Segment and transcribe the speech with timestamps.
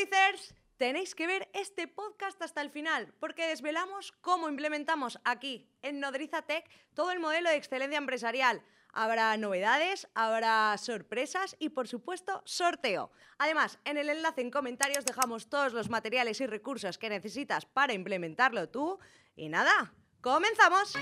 [0.00, 6.00] Nodricers, tenéis que ver este podcast hasta el final, porque desvelamos cómo implementamos aquí, en
[6.00, 8.62] Nodriza Tech, todo el modelo de excelencia empresarial.
[8.94, 13.10] Habrá novedades, habrá sorpresas y, por supuesto, sorteo.
[13.38, 17.92] Además, en el enlace en comentarios dejamos todos los materiales y recursos que necesitas para
[17.92, 18.98] implementarlo tú.
[19.36, 19.92] Y nada,
[20.22, 20.94] ¡comenzamos!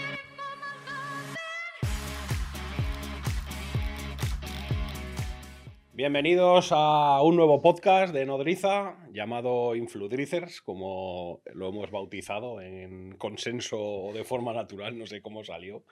[5.99, 13.81] Bienvenidos a un nuevo podcast de Nodriza llamado Infludricers, como lo hemos bautizado en consenso
[13.81, 15.83] o de forma natural, no sé cómo salió.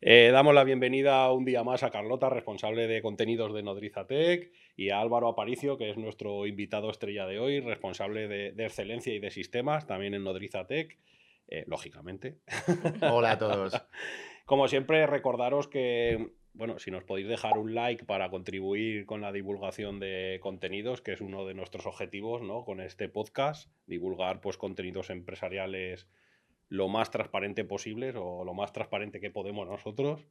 [0.00, 4.50] Eh, damos la bienvenida un día más a Carlota, responsable de contenidos de Nodriza Tech,
[4.76, 9.14] y a Álvaro Aparicio, que es nuestro invitado estrella de hoy, responsable de, de excelencia
[9.14, 10.98] y de sistemas, también en Nodriza Tech,
[11.46, 12.40] eh, lógicamente.
[13.00, 13.80] Hola a todos.
[14.44, 19.30] Como siempre, recordaros que bueno, si nos podéis dejar un like para contribuir con la
[19.30, 22.64] divulgación de contenidos, que es uno de nuestros objetivos, ¿no?
[22.64, 26.08] Con este podcast, divulgar pues contenidos empresariales
[26.68, 30.26] lo más transparente posible o lo más transparente que podemos nosotros.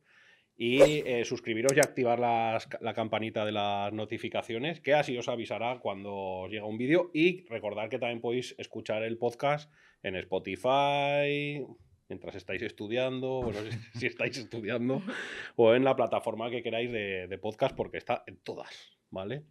[0.58, 6.48] Y eh, suscribiros y activar la campanita de las notificaciones, que así os avisará cuando
[6.50, 7.12] llega un vídeo.
[7.14, 9.72] Y recordad que también podéis escuchar el podcast
[10.02, 11.66] en Spotify,
[12.10, 13.60] mientras estáis estudiando, bueno,
[13.96, 15.02] si, estáis estudiando,
[15.56, 19.44] o en la plataforma que queráis de, podcast, porque está en todas, ¿vale?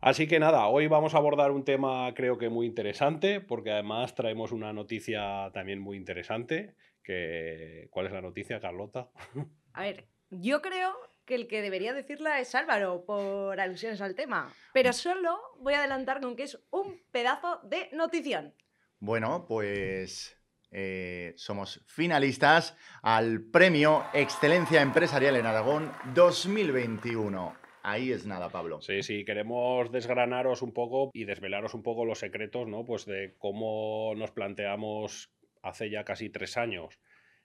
[0.00, 4.14] Así que nada, hoy vamos a abordar un tema creo que muy interesante, porque además
[4.14, 6.74] traemos una noticia también muy interesante.
[7.02, 9.10] Que, ¿Cuál es la noticia, Carlota?
[9.74, 10.94] A ver, yo creo
[11.26, 14.52] que el que debería decirla es Álvaro, por alusiones al tema.
[14.72, 18.54] Pero solo voy a adelantar con que es un pedazo de notición.
[18.98, 20.39] Bueno, pues
[20.70, 27.54] eh, somos finalistas al premio Excelencia Empresarial en Aragón 2021.
[27.82, 28.80] Ahí es nada, Pablo.
[28.82, 32.84] Sí, sí, queremos desgranaros un poco y desvelaros un poco los secretos, ¿no?
[32.84, 35.30] Pues de cómo nos planteamos
[35.62, 37.00] hace ya casi tres años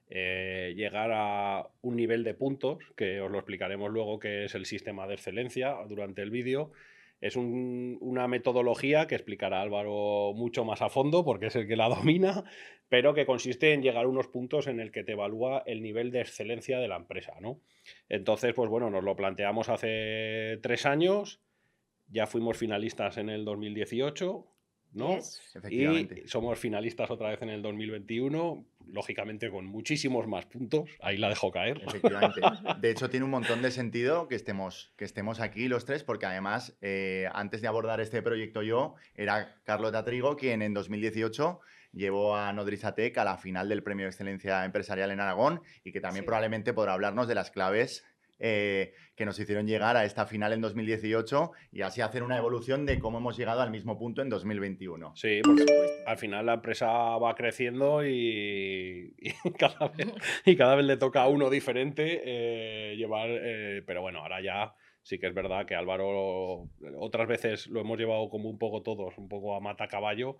[0.09, 4.65] eh, llegar a un nivel de puntos, que os lo explicaremos luego, que es el
[4.65, 6.71] sistema de excelencia durante el vídeo
[7.21, 11.89] es una metodología que explicará Álvaro mucho más a fondo porque es el que la
[11.89, 12.43] domina,
[12.89, 16.11] pero que consiste en llegar a unos puntos en el que te evalúa el nivel
[16.11, 17.59] de excelencia de la empresa, ¿no?
[18.09, 21.41] Entonces, pues bueno, nos lo planteamos hace tres años,
[22.07, 24.45] ya fuimos finalistas en el 2018,
[24.95, 25.19] ¿no?
[25.69, 30.89] Y somos finalistas otra vez en el 2021, lógicamente con muchísimos más puntos.
[31.01, 31.81] Ahí la dejo caer.
[31.85, 32.41] Efectivamente.
[32.81, 36.25] De hecho, tiene un montón de sentido que estemos, que estemos aquí los tres, porque
[36.25, 41.59] además, eh, antes de abordar este proyecto yo, era Carlota Trigo quien en 2018
[41.91, 46.01] llevó a Nodrizatec a la final del Premio de Excelencia Empresarial en Aragón y que
[46.01, 48.05] también probablemente podrá hablarnos de las claves
[48.39, 52.85] eh, que nos hicieron llegar a esta final en 2018 y así hacer una evolución
[52.85, 55.15] de cómo hemos llegado al mismo punto en 2021.
[55.15, 55.65] Sí, porque
[56.05, 56.87] al final la empresa
[57.17, 59.13] va creciendo y,
[59.57, 59.87] cada,
[60.75, 65.27] vez, le toca a uno diferente eh, llevar, eh, pero bueno, ahora ya sí que
[65.27, 66.67] es verdad que Álvaro
[66.97, 70.37] otras veces lo hemos llevado como un poco todos, un poco a mata caballo,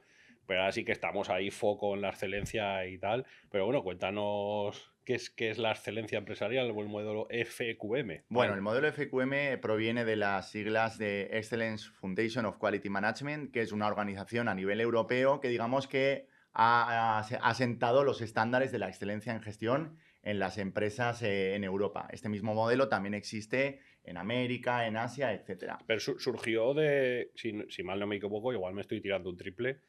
[0.48, 3.26] pero ahora sí que estamos ahí foco en la excelencia y tal.
[3.52, 8.24] Pero bueno, cuéntanos ¿Qué es, qué es la excelencia empresarial o el modelo FQM?
[8.28, 13.62] Bueno, el modelo FQM proviene de las siglas de Excellence Foundation of Quality Management, que
[13.62, 18.88] es una organización a nivel europeo que digamos que ha, sentado los estándares de la
[18.88, 22.08] excelencia en gestión en las empresas eh, en Europa.
[22.12, 25.74] Este mismo modelo también existe en América, en Asia, etc.
[25.86, 29.82] Pero surgió de, si, si mal no me equivoco, igual me estoy tirando un triple,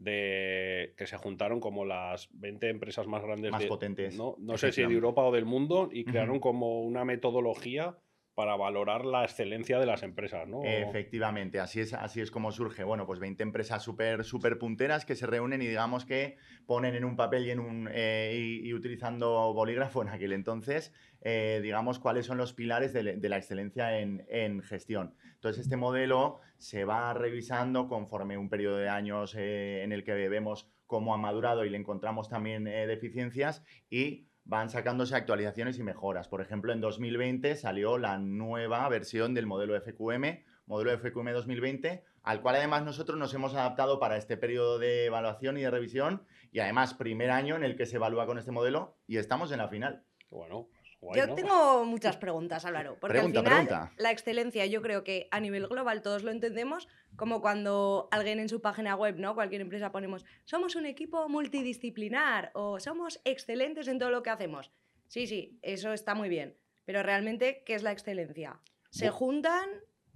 [0.00, 4.72] de que se juntaron como las 20 empresas más grandes más potentes no, no sé
[4.72, 7.98] si de Europa o del mundo y crearon como una metodología
[8.34, 10.62] para valorar la excelencia de las empresas, ¿no?
[10.64, 12.84] Efectivamente, así es, así es como surge.
[12.84, 17.04] Bueno, pues 20 empresas súper super punteras que se reúnen y digamos que ponen en
[17.04, 22.24] un papel y, en un, eh, y, utilizando bolígrafo en aquel entonces, eh, digamos, cuáles
[22.24, 25.14] son los pilares de, la excelencia en, en, gestión.
[25.34, 30.28] Entonces, este modelo se va revisando conforme un periodo de años eh, en el que
[30.28, 36.28] vemos cómo ha madurado y le encontramos también deficiencias y van sacándose actualizaciones y mejoras.
[36.28, 42.42] Por ejemplo, en 2020 salió la nueva versión del modelo FQM, modelo FQM 2020, al
[42.42, 46.60] cual además nosotros nos hemos adaptado para este periodo de evaluación y de revisión y
[46.60, 49.68] además primer año en el que se evalúa con este modelo y estamos en la
[49.68, 50.04] final.
[50.30, 50.68] Bueno,
[51.14, 52.96] yo tengo muchas preguntas, Álvaro.
[53.00, 57.40] Porque al final, la excelencia, yo creo que a nivel global todos lo entendemos, como
[57.40, 59.34] cuando alguien en su página web, ¿no?
[59.34, 64.70] Cualquier empresa ponemos, somos un equipo multidisciplinar o somos excelentes en todo lo que hacemos.
[65.08, 66.56] Sí, sí, eso está muy bien.
[66.84, 68.60] Pero realmente, ¿qué es la excelencia?
[68.90, 69.68] ¿Se juntan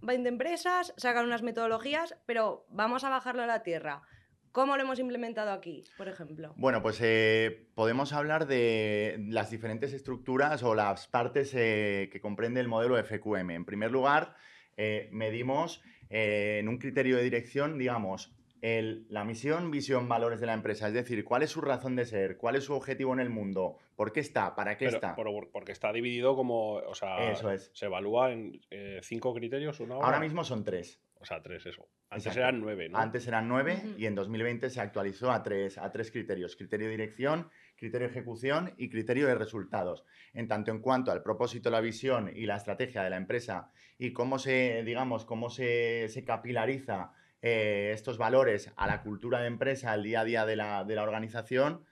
[0.04, 4.02] 20 empresas, sacan unas metodologías, pero vamos a bajarlo a la tierra.
[4.54, 6.54] ¿Cómo lo hemos implementado aquí, por ejemplo?
[6.56, 12.60] Bueno, pues eh, podemos hablar de las diferentes estructuras o las partes eh, que comprende
[12.60, 13.50] el modelo FQM.
[13.50, 14.36] En primer lugar,
[14.76, 20.86] eh, medimos en un criterio de dirección, digamos, la misión, visión, valores de la empresa.
[20.86, 23.78] Es decir, cuál es su razón de ser, cuál es su objetivo en el mundo,
[23.96, 25.16] por qué está, para qué está.
[25.52, 27.72] porque está dividido como, o sea, Eso es.
[27.74, 28.60] se evalúa en
[29.02, 29.80] cinco criterios.
[29.80, 31.03] Ahora mismo son tres.
[31.24, 31.88] O sea, tres, eso.
[32.10, 32.98] Antes eran nueve, ¿no?
[32.98, 36.54] Antes eran nueve y en 2020 se actualizó a tres, a tres criterios.
[36.54, 40.04] Criterio de dirección, criterio de ejecución y criterio de resultados.
[40.34, 44.12] En tanto en cuanto al propósito, la visión y la estrategia de la empresa y
[44.12, 50.02] cómo se, digamos, cómo se, capilariza eh, estos valores a la cultura de empresa, al
[50.02, 51.86] día a día de la, organización,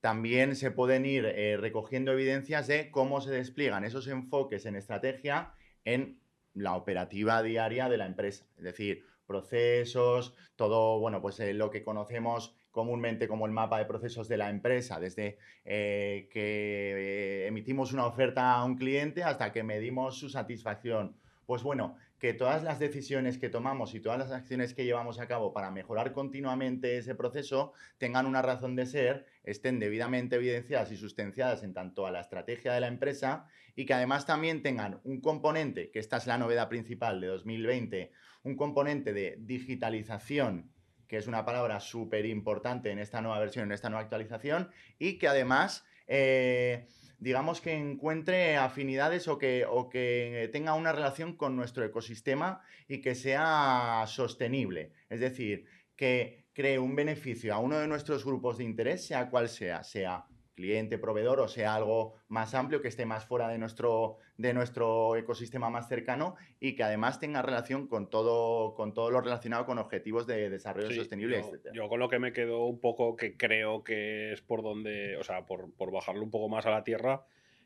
[0.00, 5.52] también se pueden ir eh, recogiendo evidencias de cómo se despliegan esos enfoques en estrategia
[5.84, 6.21] en
[6.54, 8.46] la operativa diaria de la empresa.
[8.56, 13.84] Es decir, procesos, todo, bueno, pues eh, lo que conocemos comúnmente como el mapa de
[13.84, 19.52] procesos de la empresa, desde eh, que eh, emitimos una oferta a un cliente hasta
[19.52, 21.16] que medimos su satisfacción.
[21.46, 25.26] Pues bueno, que todas las decisiones que tomamos y todas las acciones que llevamos a
[25.26, 30.96] cabo para mejorar continuamente ese proceso tengan una razón de ser, estén debidamente evidenciadas y
[30.96, 35.20] sustanciadas en tanto a la estrategia de la empresa y que además también tengan un
[35.20, 38.12] componente, que esta es la novedad principal de 2020,
[38.44, 40.70] un componente de digitalización
[41.08, 45.18] que es una palabra súper importante en esta nueva versión, en esta nueva actualización, y
[45.18, 46.86] que además eh,
[47.22, 53.00] digamos que encuentre afinidades o que, o que tenga una relación con nuestro ecosistema y
[53.00, 54.92] que sea sostenible.
[55.08, 59.48] Es decir, que cree un beneficio a uno de nuestros grupos de interés, sea cual
[59.48, 64.18] sea, sea cliente, proveedor, o sea algo más amplio que esté más fuera de nuestro,
[64.36, 69.20] de nuestro ecosistema más cercano y que además tenga relación con todo, con todo lo
[69.20, 73.16] relacionado con objetivos de desarrollo sostenible, yo, Yo con lo que me quedo un poco
[73.16, 76.70] que creo que es por donde, o sea, por, por bajarlo un poco más a
[76.70, 77.24] la tierra,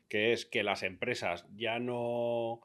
[0.09, 2.61] que es que las empresas ya no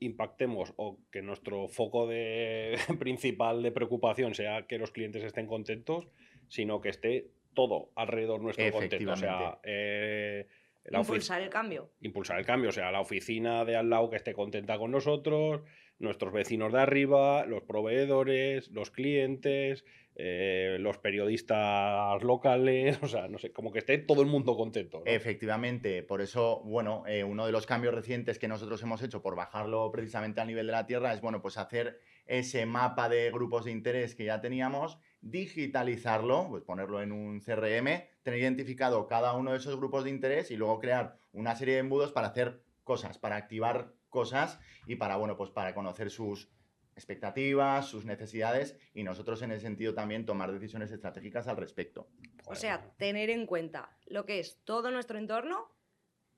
[0.00, 6.08] impactemos o que nuestro foco de, principal de preocupación sea que los clientes estén contentos,
[6.48, 9.12] sino que esté todo alrededor nuestro contexto.
[9.12, 10.46] O sea, eh,
[10.92, 11.90] impulsar el cambio.
[12.00, 12.70] Impulsar el cambio.
[12.70, 15.62] O sea, la oficina de al lado que esté contenta con nosotros,
[15.98, 19.84] nuestros vecinos de arriba, los proveedores, los clientes,
[20.16, 25.02] eh, los periodistas locales, o sea, no sé, como que esté todo el mundo contento.
[25.06, 29.34] Efectivamente, por eso, bueno, eh, uno de los cambios recientes que nosotros hemos hecho por
[29.34, 33.64] bajarlo precisamente al nivel de la Tierra es, bueno, pues hacer ese mapa de grupos
[33.64, 39.52] de interés que ya teníamos digitalizarlo, pues ponerlo en un CRM, tener identificado cada uno
[39.52, 43.18] de esos grupos de interés y luego crear una serie de embudos para hacer cosas,
[43.18, 46.50] para activar cosas y para, bueno, pues para conocer sus
[46.94, 52.06] expectativas, sus necesidades y nosotros en ese sentido también tomar decisiones estratégicas al respecto.
[52.44, 55.72] O sea, tener en cuenta lo que es todo nuestro entorno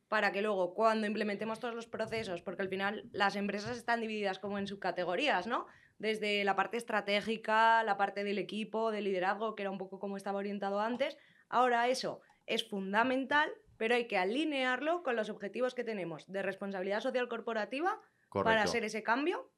[0.08, 4.38] para que luego cuando implementemos todos los procesos, porque al final las empresas están divididas
[4.38, 5.66] como en subcategorías, ¿no?
[5.98, 10.16] Desde la parte estratégica, la parte del equipo, del liderazgo, que era un poco como
[10.16, 11.16] estaba orientado antes.
[11.48, 17.00] Ahora eso es fundamental, pero hay que alinearlo con los objetivos que tenemos de responsabilidad
[17.00, 18.00] social corporativa
[18.30, 19.50] para hacer ese cambio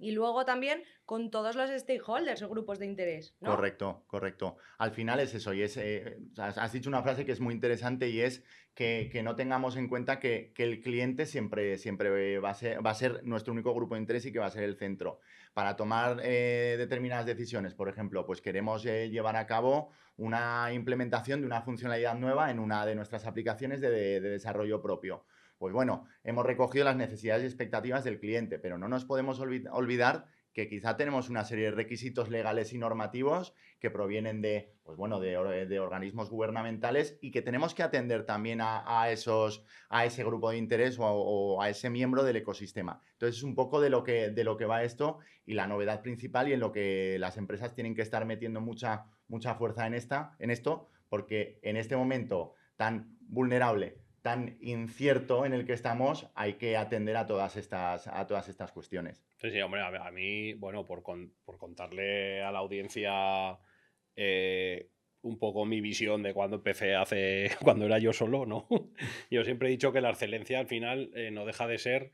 [0.00, 3.34] y luego también con todos los stakeholders o grupos de interés.
[3.44, 4.56] Correcto, correcto.
[4.78, 8.08] Al final es eso, y es, eh, has dicho una frase que es muy interesante
[8.08, 8.42] y es
[8.74, 12.94] que, no tengamos en cuenta que, el cliente siempre, siempre va, a ser, va a
[12.94, 15.20] ser nuestro único grupo de interés y que va a ser el centro.
[15.52, 21.40] Para tomar eh, determinadas decisiones, por ejemplo, pues queremos eh, llevar a cabo una implementación
[21.40, 25.24] de una funcionalidad nueva en una de nuestras aplicaciones de desarrollo propio
[25.60, 30.24] pues bueno, hemos recogido las necesidades y expectativas del cliente, pero no nos podemos olvidar
[30.54, 35.20] que quizá tenemos una serie de requisitos legales y normativos que provienen de, pues bueno,
[35.20, 35.36] de,
[35.78, 40.96] organismos gubernamentales y que tenemos que atender también a, esos, a ese grupo de interés
[40.98, 43.02] o, a ese miembro del ecosistema.
[43.12, 46.00] Entonces es un poco de lo, que, de lo que va esto y la novedad
[46.00, 49.92] principal y en lo que las empresas tienen que estar metiendo mucha, mucha fuerza en,
[49.92, 56.30] esta, en esto, porque en este momento tan vulnerable, tan incierto en el que estamos,
[56.34, 59.24] hay que atender a todas estas, a todas estas cuestiones.
[59.36, 63.58] Sí, sí, hombre, a, mí, bueno, por, por, contarle a la audiencia
[64.16, 64.90] eh,
[65.22, 68.68] un poco mi visión de cuando empecé hace, cuando era yo solo, ¿no?
[69.30, 72.10] yo siempre he dicho que la excelencia al final eh, no deja de ser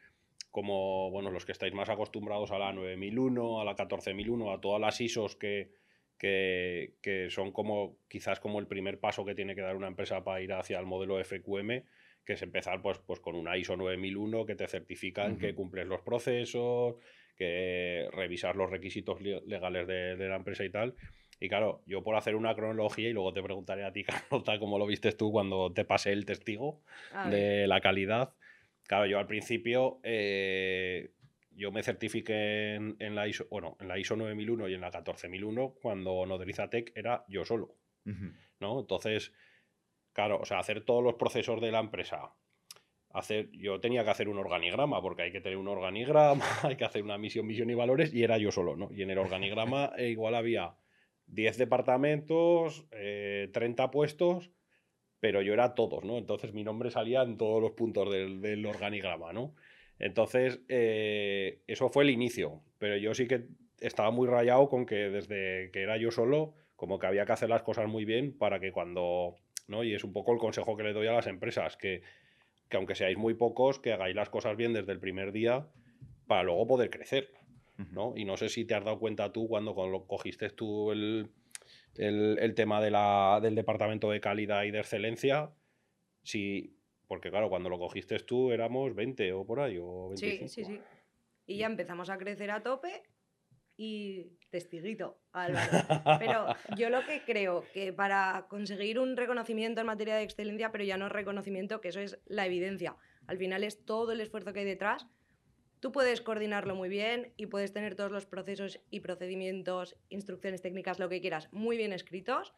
[0.50, 4.80] como, bueno, los que estáis más acostumbrados a la 9001, a la 14001, a todas
[4.80, 5.70] las ISOs que,
[6.18, 10.25] que, que, son como quizás como el primer paso que tiene que dar una empresa
[10.25, 11.82] para ir hacia el modelo FQM,
[12.25, 16.00] que es empezar pues, pues con una ISO 9001 que te certifican que cumples los
[16.00, 16.96] procesos,
[17.37, 20.94] que revisar los requisitos legales de, la empresa y tal.
[21.38, 24.78] Y claro, yo por hacer una cronología y luego te preguntaré a ti, Carlota, cómo
[24.78, 26.80] lo viste tú cuando te pasé el testigo
[27.30, 28.32] de la calidad.
[28.85, 31.11] Claro, yo al principio eh,
[31.56, 35.76] yo me certifiqué en, la ISO, bueno, en la ISO 9001 y en la 14001
[35.80, 37.75] cuando Nodrizatec era yo solo.
[38.60, 38.80] ¿no?
[38.80, 39.32] Entonces,
[40.12, 42.34] claro, o sea, hacer todos los procesos de la empresa.
[43.10, 46.84] Hacer, yo tenía que hacer un organigrama, porque hay que tener un organigrama, hay que
[46.84, 48.90] hacer una misión, misión y valores, y era yo solo, ¿no?
[48.92, 50.76] Y en el organigrama eh, igual había
[51.26, 54.50] 10 departamentos, 30 eh, puestos,
[55.18, 56.18] pero yo era todos, ¿no?
[56.18, 59.54] Entonces mi nombre salía en todos los puntos del, del organigrama, ¿no?
[59.98, 63.46] Entonces, eh, eso fue el inicio, pero yo sí que
[63.80, 67.48] estaba muy rayado con que desde que era yo solo, como que había que hacer
[67.48, 69.36] las cosas muy bien para que cuando,
[69.68, 69.84] ¿no?
[69.84, 72.02] Y es un poco el consejo que le doy a las empresas, que,
[72.68, 75.66] que aunque seáis muy pocos, que hagáis las cosas bien desde el primer día
[76.26, 77.30] para luego poder crecer,
[77.92, 78.14] ¿no?
[78.16, 79.74] Y no sé si te has dado cuenta tú cuando
[80.06, 81.30] cogiste tú el,
[81.96, 85.50] el, tema de la, del departamento de calidad y de excelencia,
[86.22, 86.75] si
[87.06, 90.48] porque claro, cuando lo cogiste tú éramos 20 o por ahí, o 25.
[90.48, 90.80] Sí, sí, sí.
[91.46, 93.02] Y ya empezamos a crecer a tope
[93.76, 95.70] y testiguito, Álvaro.
[96.18, 96.46] Pero
[96.76, 100.96] yo lo que creo que para conseguir un reconocimiento en materia de excelencia, pero ya
[100.96, 102.96] no reconocimiento, que eso es la evidencia,
[103.26, 105.06] al final es todo el esfuerzo que hay detrás,
[105.80, 110.98] tú puedes coordinarlo muy bien y puedes tener todos los procesos y procedimientos, instrucciones técnicas,
[110.98, 112.54] lo que quieras, muy bien escritos,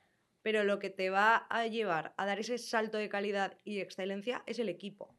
[0.49, 4.45] pero lo que te va a llevar a dar ese salto de calidad y excelencia
[4.47, 5.15] es el equipo.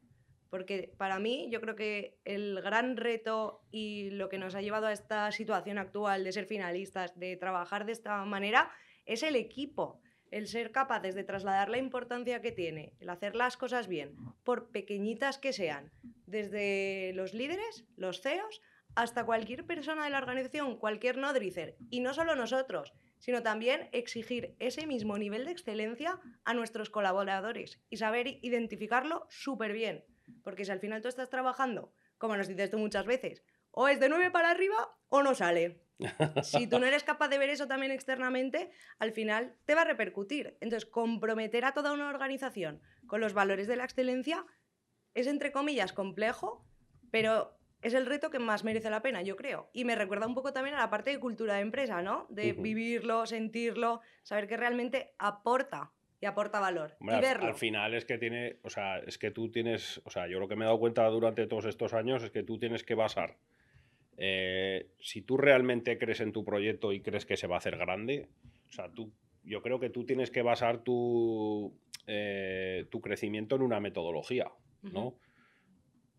[0.48, 4.88] Porque para mí yo creo que el gran reto y lo que nos ha llevado
[4.88, 8.72] a esta situación actual de ser finalistas, de trabajar de esta manera,
[9.06, 10.00] es el equipo.
[10.32, 14.72] El ser capaces de trasladar la importancia que tiene, el hacer las cosas bien, por
[14.72, 15.92] pequeñitas que sean,
[16.26, 18.60] desde los líderes, los CEOs,
[18.96, 21.76] hasta cualquier persona de la organización, cualquier nodricer.
[21.88, 27.80] Y no solo nosotros, sino también exigir ese mismo nivel de excelencia a nuestros colaboradores
[27.88, 30.04] y saber identificarlo súper bien.
[30.42, 34.00] Porque si al final tú estás trabajando, como nos dices tú muchas veces, o es
[34.00, 35.84] de 9 para arriba o no sale.
[36.42, 39.84] Si tú no eres capaz de ver eso también externamente, al final te va a
[39.84, 40.56] repercutir.
[40.60, 44.46] Entonces, comprometer a toda una organización con los valores de la excelencia
[45.14, 46.64] es, entre comillas, complejo,
[47.10, 49.70] pero es el reto que más merece la pena, yo creo.
[49.72, 52.26] Y me recuerda un poco también a la parte de cultura de empresa, ¿no?
[52.28, 56.96] De vivirlo, sentirlo, saber que realmente aporta y aporta valor.
[57.00, 57.46] y verlo.
[57.46, 60.48] Al final es que tiene, o sea, es que tú tienes, o sea, yo lo
[60.48, 63.38] que me he dado cuenta durante todos estos años es que tú tienes que basar.
[64.18, 67.78] Eh, si tú realmente crees en tu proyecto y crees que se va a hacer
[67.78, 68.28] grande,
[68.68, 69.10] o sea, tú,
[69.44, 71.74] yo creo que tú tienes que basar tu,
[72.06, 74.50] eh, tu crecimiento en una metodología,
[74.82, 75.14] ¿no?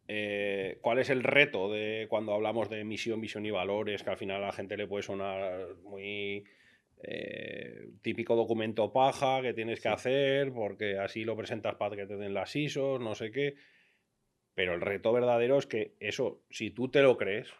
[0.07, 4.17] Eh, cuál es el reto de cuando hablamos de misión, visión y valores, que al
[4.17, 6.43] final a la gente le puede sonar muy
[7.03, 12.17] eh, típico documento paja que tienes que hacer, porque así lo presentas para que te
[12.17, 13.55] den las ISOs, no sé qué.
[14.53, 17.53] Pero el reto verdadero es que eso, si tú te lo crees,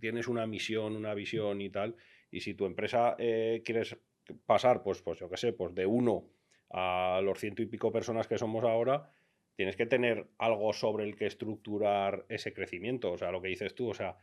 [0.00, 1.96] tienes una misión, una visión y tal,
[2.30, 3.96] y si tu empresa eh, quieres
[4.44, 6.28] pasar, pues, pues yo qué sé, pues de uno
[6.70, 9.10] a los ciento y pico personas que somos ahora,
[9.58, 13.10] tienes que tener algo sobre el que estructurar ese crecimiento.
[13.10, 14.16] O sea, lo que dices tú, o sea,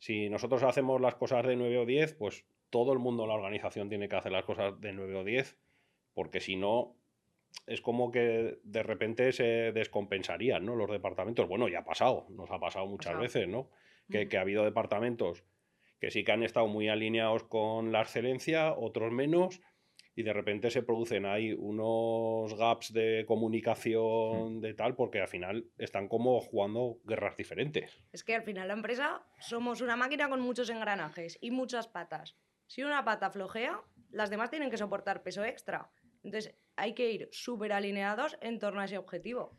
[0.00, 3.36] si nosotros hacemos las cosas de 9 o 10, pues todo el mundo en la
[3.36, 5.56] organización tiene que hacer las cosas de 9 o 10,
[6.14, 6.96] porque si no,
[7.68, 10.74] es como que de repente se descompensarían ¿no?
[10.74, 11.46] los departamentos.
[11.46, 13.70] Bueno, ya ha pasado, nos ha pasado muchas veces, ¿no?
[14.10, 15.44] Que, que ha habido departamentos
[16.00, 19.60] que sí que han estado muy alineados con la excelencia, otros menos,
[20.14, 25.66] y de repente se producen ahí unos gaps de comunicación de tal porque al final
[25.78, 27.98] están como jugando guerras diferentes.
[28.12, 32.36] Es que al final la empresa somos una máquina con muchos engranajes y muchas patas.
[32.66, 35.90] Si una pata flojea, las demás tienen que soportar peso extra.
[36.22, 39.58] Entonces hay que ir súper alineados en torno a ese objetivo.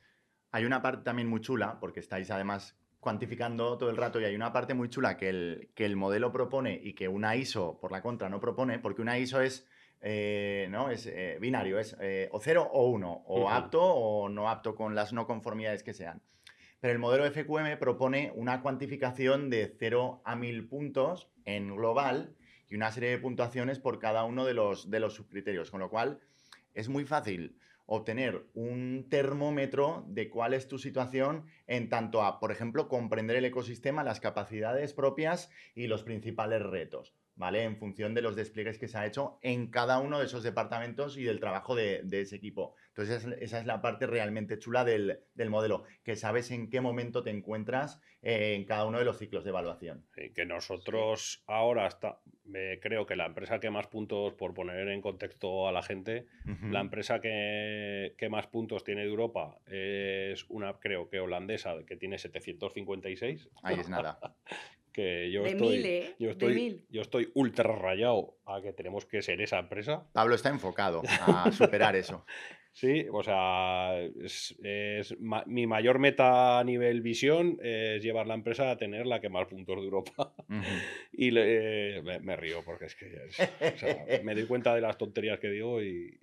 [0.51, 4.35] Hay una parte también muy chula, porque estáis además cuantificando todo el rato y hay
[4.35, 7.91] una parte muy chula que el, que el modelo propone y que una ISO, por
[7.91, 9.67] la contra, no propone, porque una ISO es
[10.05, 10.89] eh, ¿no?
[10.89, 14.95] Es eh, binario, es eh, o cero o uno, o apto o no apto con
[14.95, 16.21] las no conformidades que sean.
[16.81, 22.35] Pero el modelo FQM propone una cuantificación de 0 a 1000 puntos en global
[22.69, 25.89] y una serie de puntuaciones por cada uno de los, de los subcriterios, con lo
[25.89, 26.19] cual
[26.73, 32.51] es muy fácil obtener un termómetro de cuál es tu situación en tanto a, por
[32.51, 37.13] ejemplo, comprender el ecosistema, las capacidades propias y los principales retos.
[37.35, 37.63] ¿Vale?
[37.63, 41.17] En función de los despliegues que se ha hecho en cada uno de esos departamentos
[41.17, 42.75] y del trabajo de, de ese equipo.
[42.89, 47.23] Entonces, esa es, la parte realmente chula del, del modelo, que sabes en qué momento
[47.23, 50.05] te encuentras eh, en cada uno de los ciclos de evaluación.
[50.15, 52.19] Y que nosotros ahora está,
[52.81, 56.27] creo que la empresa que más puntos, por poner en contexto a la gente,
[56.69, 61.95] la empresa que, que más puntos tiene de Europa es una, creo que holandesa, que
[61.95, 64.19] tiene 756, Ahí es nada.
[64.93, 65.77] que yo de estoy...
[65.77, 66.15] mil, ¿eh?
[66.19, 66.85] Yo de estoy, mil.
[66.89, 70.07] yo estoy ultra rayado a que tenemos que ser esa empresa.
[70.13, 72.25] Pablo está enfocado a superar eso.
[72.75, 78.33] Sí, o sea, es, es ma- mi mayor meta a nivel visión es llevar la
[78.33, 80.33] empresa a tener la que más puntos de Europa.
[81.15, 84.81] Y le- me, me río porque es que es- o sea, me doy cuenta de
[84.81, 86.19] las tonterías que digo y...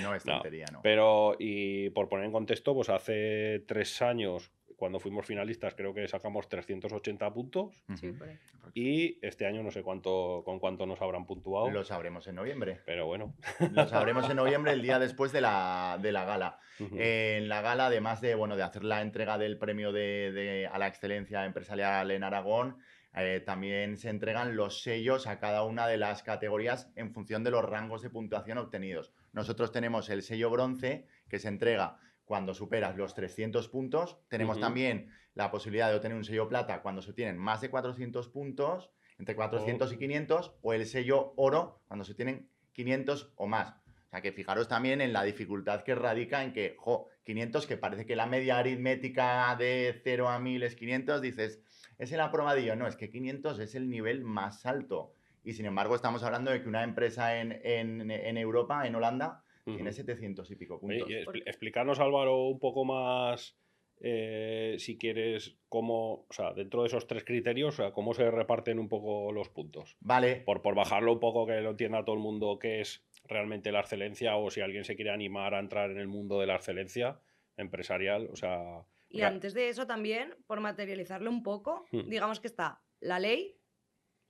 [0.00, 0.80] No es No, tontería, ¿no?
[0.82, 6.06] Pero, y por poner en contexto, pues hace tres años, cuando fuimos finalistas, creo que
[6.08, 8.18] sacamos 380 puntos Sí, Ujú.
[8.18, 8.38] por ahí.
[8.74, 12.80] y este año no sé cuánto, con cuánto nos habrán puntuado, Lo sabremos en noviembre.
[12.84, 13.34] pero bueno.
[13.72, 16.58] Lo sabremos en noviembre, el día después de la, de la gala.
[16.96, 20.66] Eh, en la gala, además de, bueno, de hacer la entrega del premio de, de-
[20.66, 22.78] a la excelencia empresarial en Aragón,
[23.16, 27.52] eh, también se entregan los sellos a cada una de las categorías en función de
[27.52, 29.12] los rangos de puntuación obtenidos.
[29.32, 34.18] Nosotros tenemos el sello bronce que se entrega cuando superas los 300 puntos.
[34.28, 34.62] Tenemos Ujú.
[34.66, 38.90] también la posibilidad de obtener un sello plata cuando se tienen más de 400 puntos,
[39.18, 43.70] entre 400 y 500, o el sello oro cuando se tienen 500 o más.
[44.06, 47.76] O sea que fijaros también en la dificultad que radica en que, jo, 500, que
[47.76, 51.60] parece que la media aritmética de 0 a 1000 es 500, dices,
[51.98, 52.76] es el aprobadillo.
[52.76, 55.14] No, es que 500 es el nivel más alto.
[55.42, 59.43] Y sin embargo, estamos hablando de que una empresa en, en- en Europa, en Holanda,
[59.64, 61.08] Tiene 700 y pico puntos.
[61.08, 63.56] y expli- explicarnos, Álvaro, un poco más,
[64.00, 68.30] eh, si quieres, cómo, o sea, dentro de esos tres criterios, o sea, cómo se
[68.30, 69.96] reparten un poco los puntos.
[70.00, 73.72] Vale, Por, por bajarlo un poco, que lo entienda todo el mundo qué es realmente
[73.72, 76.56] la excelencia o si alguien se quiere animar a entrar en el mundo de la
[76.56, 77.18] excelencia
[77.56, 78.84] empresarial, o sea...
[79.08, 82.08] Y antes de eso también, por materializarlo un poco, Hmm.
[82.10, 83.56] digamos que está la ley,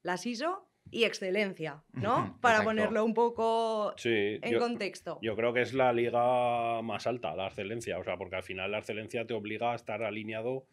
[0.02, 2.38] las ISO y excelencia, ¿no?
[2.40, 2.64] Para exacto.
[2.64, 5.18] ponerlo un poco Sí, en yo, contexto.
[5.22, 8.70] yo creo que es la liga más alta, la excelencia, o sea, porque al final
[8.70, 10.66] la excelencia te obliga a estar alineado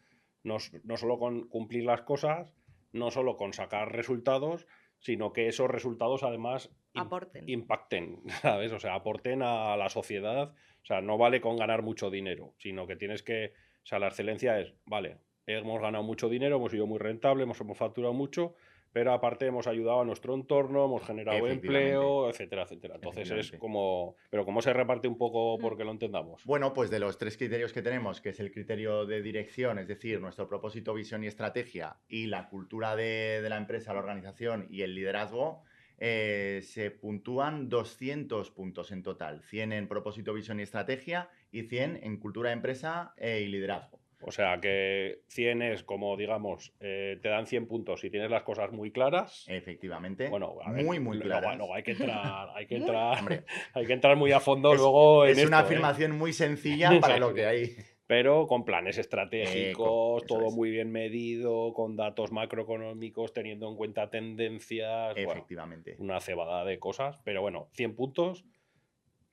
[0.44, 2.52] no, no solo con cumplir las cosas,
[2.92, 4.66] no solo con sacar resultados,
[4.98, 7.48] sino que esos resultados además Aporten.
[7.48, 8.72] impacten, ¿sabes?
[8.72, 10.52] O sea, aporten a la sociedad.
[10.82, 13.52] O sea, no vale con ganar mucho dinero, sino que tienes que.
[13.82, 17.60] O sea, la excelencia es, vale, hemos ganado mucho dinero, hemos sido muy rentables, hemos,
[17.60, 18.54] hemos facturado mucho,
[18.92, 22.94] pero aparte hemos ayudado a nuestro entorno, hemos generado empleo, etcétera, etcétera.
[22.96, 24.16] Entonces es como.
[24.30, 25.60] Pero ¿cómo se reparte un poco Mm.
[25.60, 26.44] porque lo entendamos?
[26.44, 29.88] Bueno, pues de los tres criterios que tenemos, que es el criterio de dirección, es
[29.88, 34.66] decir, nuestro propósito, visión y estrategia, y la cultura de, de la empresa, la organización
[34.70, 35.62] y el liderazgo,
[35.98, 39.42] eh, se puntúan 200 puntos en total.
[39.42, 44.01] 100 en propósito, visión y estrategia y 100 en cultura de empresa eh, y liderazgo.
[44.24, 48.42] O sea, que 100 es como, digamos, eh, te dan 100 puntos si tienes las
[48.42, 49.44] cosas muy claras.
[49.48, 50.28] Efectivamente.
[50.28, 51.58] Bueno, a ver, muy, muy luego- claras.
[51.58, 54.72] luego hay que entrar, hay que Muy- entrar, Hombre, hay que entrar muy a fondo
[54.74, 55.66] es, luego en es una esto, ¿eh?
[55.72, 57.76] afirmación muy sencilla para lo que hay.
[58.06, 60.54] pero con planes estratégicos, todo es.
[60.54, 65.96] muy bien medido, con datos macroeconómicos, teniendo en cuenta tendencias, bueno, Efectivamente.
[65.98, 68.44] una cebada de cosas, pero bueno, 100 puntos,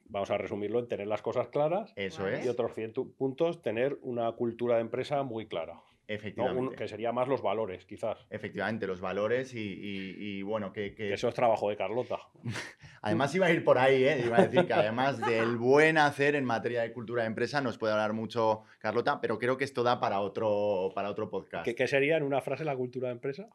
[0.10, 2.46] vamos a resumirlo en tener las cosas claras Eso es.
[2.46, 5.84] y otros 100 tu- puntos tener una cultura de empresa muy clara, ¿no?
[6.08, 6.60] Efectivamente.
[6.72, 8.18] Un- que sería más los valores, quizás.
[8.32, 12.18] Efectivamente, los valores y, y- y, bueno, que, que- Que eso es trabajo de Carlota.
[13.04, 14.24] además iba a ir por ahí, ¿eh?
[14.26, 17.78] iba a decir que además del buen hacer en materia de cultura de empresa nos
[17.78, 21.64] puede hablar mucho Carlota, pero creo que esto da para otro, para otro podcast.
[21.66, 23.48] ¿Qué, qué sería en una frase la cultura de empresa?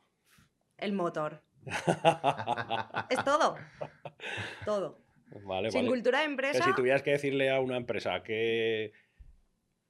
[0.79, 1.43] El motor.
[3.11, 3.57] Es todo.
[4.65, 4.99] Todo.
[5.45, 5.91] Vale, Sin vale.
[5.91, 8.93] cultura de empresa, si tuvieras que decirle a una empresa que,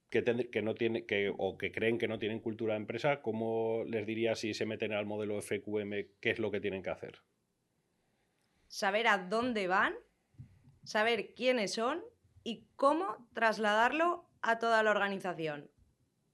[0.08, 4.06] que no tiene que, o que creen que no tienen cultura de empresa, ¿cómo les
[4.06, 7.18] dirías si se meten al modelo FQM qué es lo que tienen que hacer?
[8.74, 9.94] saber a dónde van,
[10.82, 12.02] saber quiénes son
[12.42, 15.70] y cómo trasladarlo a toda la organización.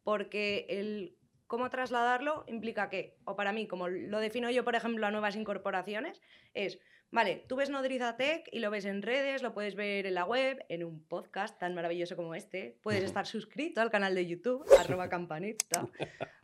[0.05, 5.07] Porque el cómo trasladarlo implica que, o para mí, como lo defino yo, por ejemplo,
[5.07, 6.23] a nuevas incorporaciones,
[6.55, 6.79] es,
[7.11, 10.25] vale, tú ves Nodriza Tech y lo ves en redes, lo puedes ver en la
[10.25, 14.65] web, en un podcast tan maravilloso como este, puedes estar suscrito al canal de YouTube,
[14.79, 15.89] arroba campanita,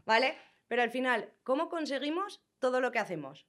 [0.04, 0.36] ¿vale?
[0.68, 3.46] Pero al final, ¿cómo conseguimos todo lo que hacemos?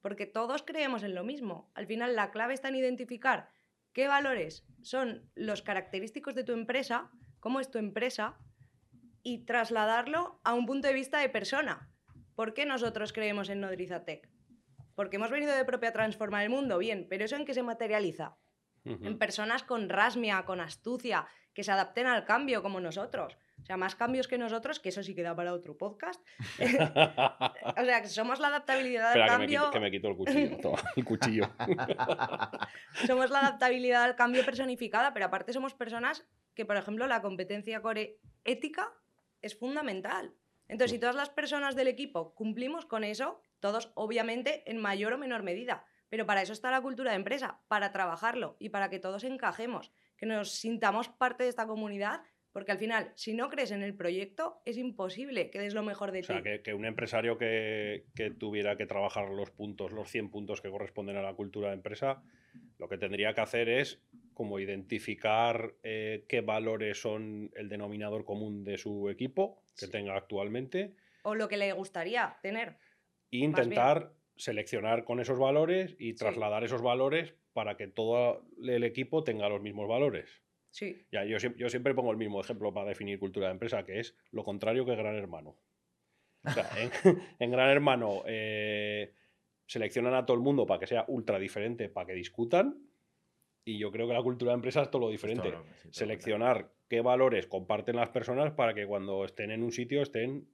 [0.00, 1.70] Porque todos creemos en lo mismo.
[1.74, 3.50] Al final, la clave está en identificar
[3.92, 7.10] qué valores son los característicos de tu empresa,
[7.40, 8.38] cómo es tu empresa,
[9.22, 11.90] y trasladarlo a un punto de vista de persona.
[12.34, 14.28] ¿Por qué nosotros creemos en Nodriza Tech?
[14.98, 17.62] Porque hemos venido de propia a transformar el mundo, bien, pero ¿eso en qué se
[17.62, 18.36] materializa?
[18.84, 23.38] En personas con rasmia, con astucia, que se adapten al cambio como nosotros.
[23.62, 26.20] O sea, más cambios que nosotros, que eso sí queda para otro podcast.
[26.58, 29.60] o sea, que somos la adaptabilidad al Espera, que me, cambio.
[29.60, 30.56] quito, que me quito el cuchillo.
[30.62, 31.50] Toma, el cuchillo.
[33.06, 37.82] Somos la adaptabilidad al cambio personificada, pero aparte somos personas que, por ejemplo, la competencia
[37.82, 38.92] core ética
[39.42, 40.34] es fundamental.
[40.66, 45.18] Entonces, si todas las personas del equipo cumplimos con eso, todos obviamente en mayor o
[45.18, 48.98] menor medida, pero para eso está la cultura de empresa, para trabajarlo y para que
[48.98, 53.70] todos encajemos, que nos sintamos parte de esta comunidad, porque al final, si no crees
[53.72, 56.42] en el proyecto, es imposible que des lo mejor de O sea, ti.
[56.44, 60.70] que, que un empresario que, que tuviera que trabajar los puntos, los 100 puntos que
[60.70, 62.22] corresponden a la cultura de empresa,
[62.78, 64.00] lo que tendría que hacer es
[64.32, 69.92] como identificar eh, qué valores son el denominador común de su equipo que Sí.
[69.92, 72.78] tenga actualmente O lo que le gustaría tener.
[73.30, 79.24] E intentar seleccionar con esos valores y trasladar esos valores para que todo el equipo
[79.24, 80.30] tenga los mismos valores.
[80.70, 81.06] Sí.
[81.10, 83.98] Ya, yo, siem- yo siempre pongo el mismo ejemplo para definir cultura de empresa, que
[84.00, 85.56] es lo contrario que Gran Hermano.
[86.44, 86.90] O sea, en,
[87.38, 89.12] en Gran Hermano eh,
[89.66, 92.84] seleccionan a todo el mundo para que sea ultra diferente, para que discutan.
[93.64, 95.50] Y yo creo que la cultura de empresa es todo lo diferente.
[95.50, 100.00] Todo lo Seleccionar qué valores comparten las personas para que cuando estén en un sitio
[100.00, 100.48] estén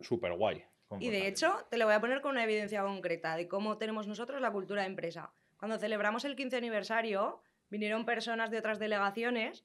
[0.00, 0.62] súper guay.
[0.98, 4.08] Y de hecho, te lo voy a poner con una evidencia concreta de cómo tenemos
[4.08, 5.32] nosotros la cultura de empresa.
[5.56, 9.64] Cuando celebramos el 15 aniversario, vinieron personas de otras delegaciones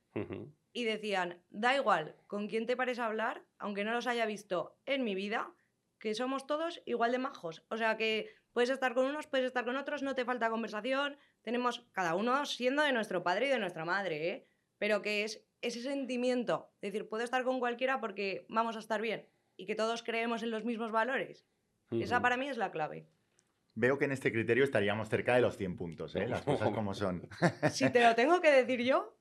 [0.71, 4.77] y decían, da igual con quién te pares a hablar, aunque no los haya visto
[4.85, 5.51] en mi vida,
[5.99, 7.63] que somos todos igual de majos.
[7.69, 11.17] O sea que puedes estar con unos, puedes estar con otros, no te falta conversación,
[11.41, 14.47] tenemos cada uno siendo de nuestro padre y de nuestra madre, ¿eh?
[14.77, 19.01] pero que es ese sentimiento, es decir, puedo estar con cualquiera porque vamos a estar
[19.01, 21.45] bien y que todos creemos en los mismos valores.
[21.91, 23.07] Esa para mí es la clave.
[23.75, 26.27] Veo que en este criterio estaríamos cerca de los 100 puntos, ¿eh?
[26.27, 27.27] las cosas como son.
[27.71, 29.15] Si te lo tengo que decir yo,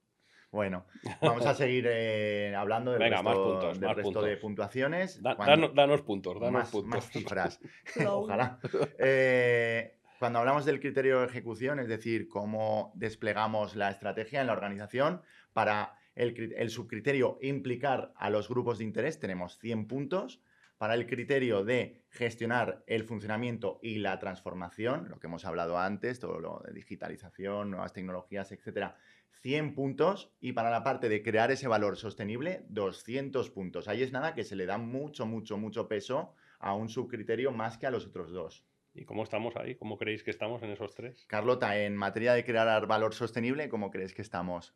[0.52, 0.86] Bueno,
[1.20, 4.24] vamos a seguir eh, hablando del Venga, resto, más puntos, del más resto puntos.
[4.26, 5.22] de puntuaciones.
[5.22, 6.88] Da- Cuando- danos, danos puntos, danos más, puntos.
[6.90, 7.60] más cifras.
[8.08, 8.58] Ojalá.
[8.98, 14.52] Eh, cuando hablamos del criterio de ejecución, es decir, cómo desplegamos la estrategia en la
[14.52, 15.20] organización,
[15.52, 20.40] para el, cri- el subcriterio implicar a los grupos de interés tenemos 100 puntos.
[20.76, 26.18] Para el criterio de gestionar el funcionamiento y la transformación, lo que hemos hablado antes,
[26.18, 28.96] todo lo de digitalización, nuevas tecnologías, etcétera,
[29.40, 30.32] 100 puntos.
[30.40, 33.86] Y para la parte de crear ese valor sostenible, 200 puntos.
[33.86, 37.78] Ahí es nada que se le da mucho, mucho, mucho peso a un subcriterio más
[37.78, 38.66] que a los otros dos.
[38.92, 39.76] ¿Y cómo estamos ahí?
[39.76, 41.24] ¿Cómo creéis que estamos en esos tres?
[41.28, 44.74] Carlota, en materia de crear valor sostenible, ¿cómo crees que estamos?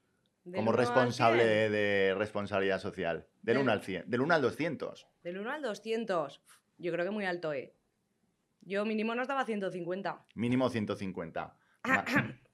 [0.50, 3.26] Del Como 1 al responsable 100, de, de responsabilidad social.
[3.42, 4.10] Del Del- 1 al 100.
[4.10, 5.06] Del 1 al 200.
[5.22, 6.42] Del 1 al 200,
[6.78, 7.74] yo creo que muy alto, ¿eh?
[8.62, 10.24] Yo mínimo nos daba 150.
[10.34, 11.54] Mínimo 150.
[11.84, 12.04] Ma-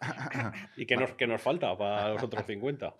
[0.77, 2.95] ¿Y qué nos, qué nos falta para los otros 50?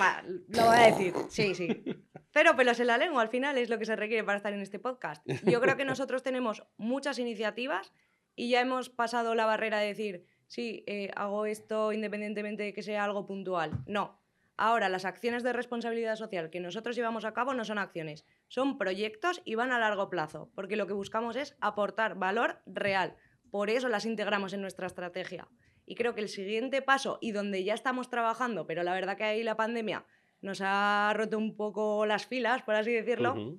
[0.00, 1.84] Va, lo voy a decir, sí, sí.
[2.32, 4.60] Pero pelos en la lengua al final es lo que se requiere para estar en
[4.60, 5.24] este podcast.
[5.44, 7.92] Yo creo que nosotros tenemos muchas iniciativas
[8.34, 12.82] y ya hemos pasado la barrera de decir, sí, eh, hago esto independientemente de que
[12.82, 13.82] sea algo puntual.
[13.86, 14.18] No.
[14.56, 18.78] Ahora, las acciones de responsabilidad social que nosotros llevamos a cabo no son acciones, son
[18.78, 23.16] proyectos y van a largo plazo, porque lo que buscamos es aportar valor real.
[23.50, 25.48] Por eso las integramos en nuestra estrategia.
[25.86, 29.24] Y creo que el siguiente paso, y donde ya estamos trabajando, pero la verdad que
[29.24, 30.04] ahí la pandemia
[30.40, 33.58] nos ha roto un poco las filas, por así decirlo,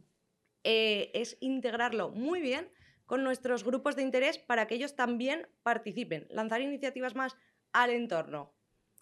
[0.63, 2.69] eh, es integrarlo muy bien
[3.06, 7.36] con nuestros grupos de interés para que ellos también participen, lanzar iniciativas más
[7.72, 8.54] al entorno.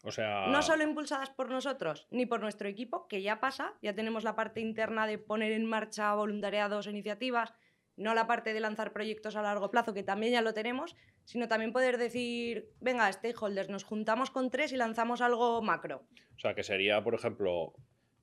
[0.04, 3.96] O sea, No solo impulsadas por nosotros ni por nuestro equipo, que ya pasa, ya
[3.96, 7.54] tenemos la parte interna de poner en marcha voluntariados e iniciativas,
[7.96, 11.48] no la parte de lanzar proyectos a largo plazo, que también ya lo tenemos, sino
[11.48, 16.04] también poder decir, venga, stakeholders, nos juntamos con tres y lanzamos algo macro.
[16.36, 17.74] o sea, que sería, por ejemplo,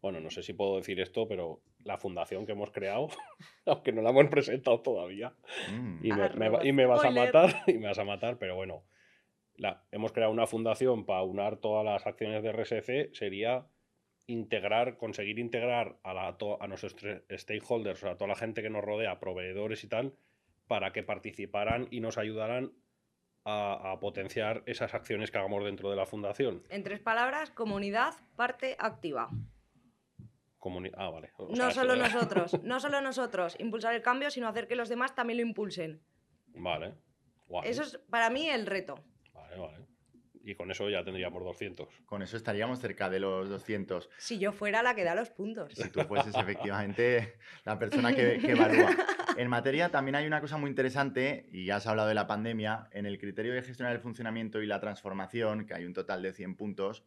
[0.02, 3.08] bueno, no sé si puedo decir esto, pero la fundación que hemos creado,
[3.66, 5.32] aunque no la hemos presentado todavía,
[5.70, 5.98] Mm.
[6.04, 8.38] y me, me Arroba va- y me vas a matar, y me vas a matar,
[8.38, 8.84] pero bueno,
[9.56, 13.66] la- hemos creado una fundación para unar todas las acciones de RSC, sería
[14.26, 16.94] integrar, conseguir integrar a, la, a nuestros
[17.36, 20.14] stakeholders, o sea, a toda la gente que nos rodea, proveedores y tal,
[20.68, 22.72] para que participaran y nos ayudaran
[23.44, 26.62] a, a potenciar esas acciones que hagamos dentro de la fundación.
[26.70, 29.30] En tres palabras, comunidad, parte activa.
[30.60, 31.32] Comuni- ah, vale.
[31.38, 35.14] O no solo nosotros, no solo nosotros impulsar el cambio, sino hacer que los demás
[35.14, 36.02] también lo impulsen.
[36.54, 36.94] Vale.
[37.48, 37.68] Guay.
[37.70, 39.02] Eso es para mí el reto.
[39.32, 39.86] Vale, vale.
[40.42, 41.88] Y con eso ya tendríamos 200.
[42.06, 44.08] Con eso estaríamos cerca de los 200.
[44.18, 45.72] Si yo fuera la que da los puntos.
[45.74, 48.90] Si tú fueses efectivamente la persona que, que evalúa.
[49.36, 52.88] En materia también hay una cosa muy interesante, y ya has hablado de la pandemia,
[52.92, 56.32] en el criterio de gestionar el funcionamiento y la transformación, que hay un total de
[56.32, 57.04] 100 puntos.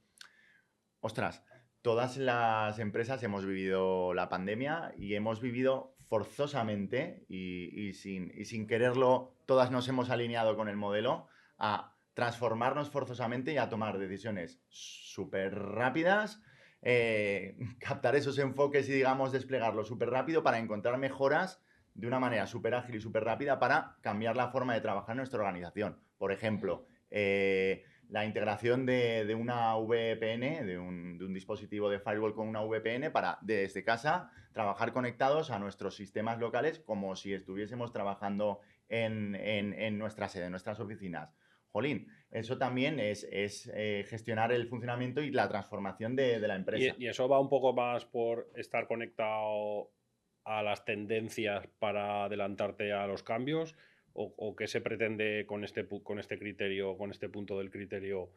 [0.99, 1.43] Ostras,
[1.83, 9.69] todas las empresas hemos vivido la pandemia y hemos vivido forzosamente y, sin, quererlo, todas
[9.69, 11.27] nos hemos alineado con el modelo
[11.59, 16.41] a transformarnos forzosamente y a tomar decisiones súper rápidas,
[16.81, 21.61] eh, captar esos enfoques y, digamos, desplegarlo súper rápido para encontrar mejoras
[21.95, 25.17] de una manera súper ágil y súper rápida para cambiar la forma de trabajar en
[25.17, 25.99] nuestra organización.
[26.17, 27.83] Por ejemplo, eh,
[28.13, 33.83] la integración de, una VPN, de un, dispositivo de firewall con una VPN para desde
[33.83, 40.51] casa trabajar conectados a nuestros sistemas locales como si estuviésemos trabajando en, nuestra sede, en
[40.51, 41.33] nuestras oficinas.
[41.71, 46.95] Jolín, eso también es, eh, gestionar el funcionamiento y la transformación de, la empresa.
[46.99, 49.89] Y, eso va un poco más por estar conectado
[50.43, 53.75] a las tendencias para adelantarte a los cambios
[54.13, 58.29] o, qué se pretende con este, con este criterio, con este punto del criterio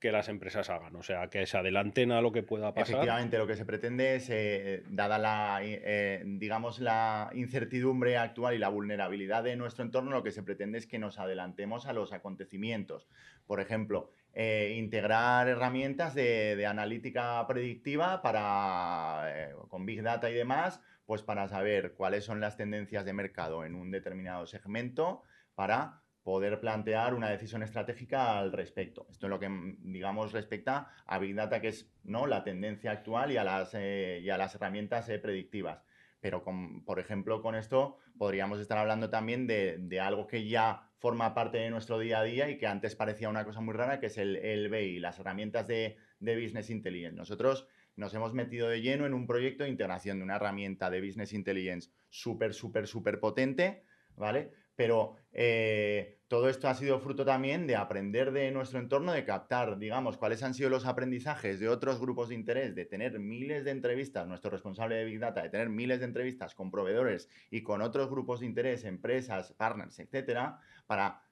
[0.00, 2.94] que las empresas hagan, o sea, que se adelanten a lo que pueda pasar.
[2.94, 8.58] Efectivamente, lo que se pretende es, eh, dada la, eh, digamos, la incertidumbre actual y
[8.58, 12.14] la vulnerabilidad de nuestro entorno, lo que se pretende es que nos adelantemos a los
[12.14, 13.08] acontecimientos.
[13.46, 20.80] Por ejemplo, eh, integrar herramientas de, de, analítica predictiva para, con Big Data y demás,
[21.10, 25.24] pues para saber cuáles son las tendencias de mercado en un determinado segmento
[25.56, 29.08] para poder plantear una decisión estratégica al respecto.
[29.10, 32.28] Esto es lo que, mm, digamos, respecta a Big Data, que es ¿no?
[32.28, 35.82] la tendencia actual y a las, eh, y a las herramientas eh, predictivas.
[36.20, 41.34] Pero, con, por ejemplo, con esto podríamos estar hablando también de, algo que ya forma
[41.34, 44.06] parte de nuestro día a día y que antes parecía una cosa muy rara, que
[44.06, 47.16] es el, el BI, las herramientas de, de Business Intelligence.
[47.16, 51.00] Nosotros nos hemos metido de lleno en un proyecto de integración de una herramienta de
[51.00, 53.84] Business Intelligence súper, súper, súper potente,
[54.16, 54.52] ¿vale?
[54.76, 59.78] Pero eh, todo esto ha sido fruto también de aprender de nuestro entorno, de captar,
[59.78, 63.72] digamos, cuáles han sido los aprendizajes de otros grupos de interés, de tener miles de
[63.72, 67.82] entrevistas, nuestro responsable de Big Data, de tener miles de entrevistas con proveedores y con
[67.82, 71.22] otros grupos de interés, empresas, partners, etcétera, para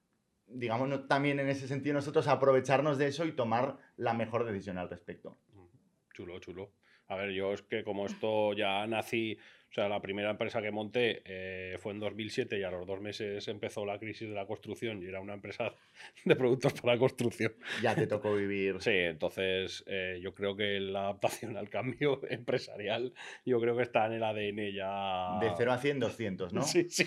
[0.51, 4.89] digamos, también en ese sentido nosotros aprovecharnos de eso y tomar la mejor decisión al
[4.89, 5.37] respecto.
[6.13, 6.71] Chulo, chulo.
[7.07, 9.37] A ver, yo es que como esto ya nací,
[9.69, 13.01] o sea, la primera empresa que monté eh, fue en 2007 y a los dos
[13.01, 15.73] meses empezó la crisis de la construcción y era una empresa
[16.25, 17.53] de productos para construcción.
[17.81, 18.77] Ya te tocó vivir.
[18.79, 24.05] Sí, entonces eh, yo creo que la adaptación al cambio empresarial, yo creo que está
[24.05, 25.39] en el ADN ya...
[25.39, 26.61] De 0 a 100, 200, ¿no?
[26.69, 27.05] Sí, sí,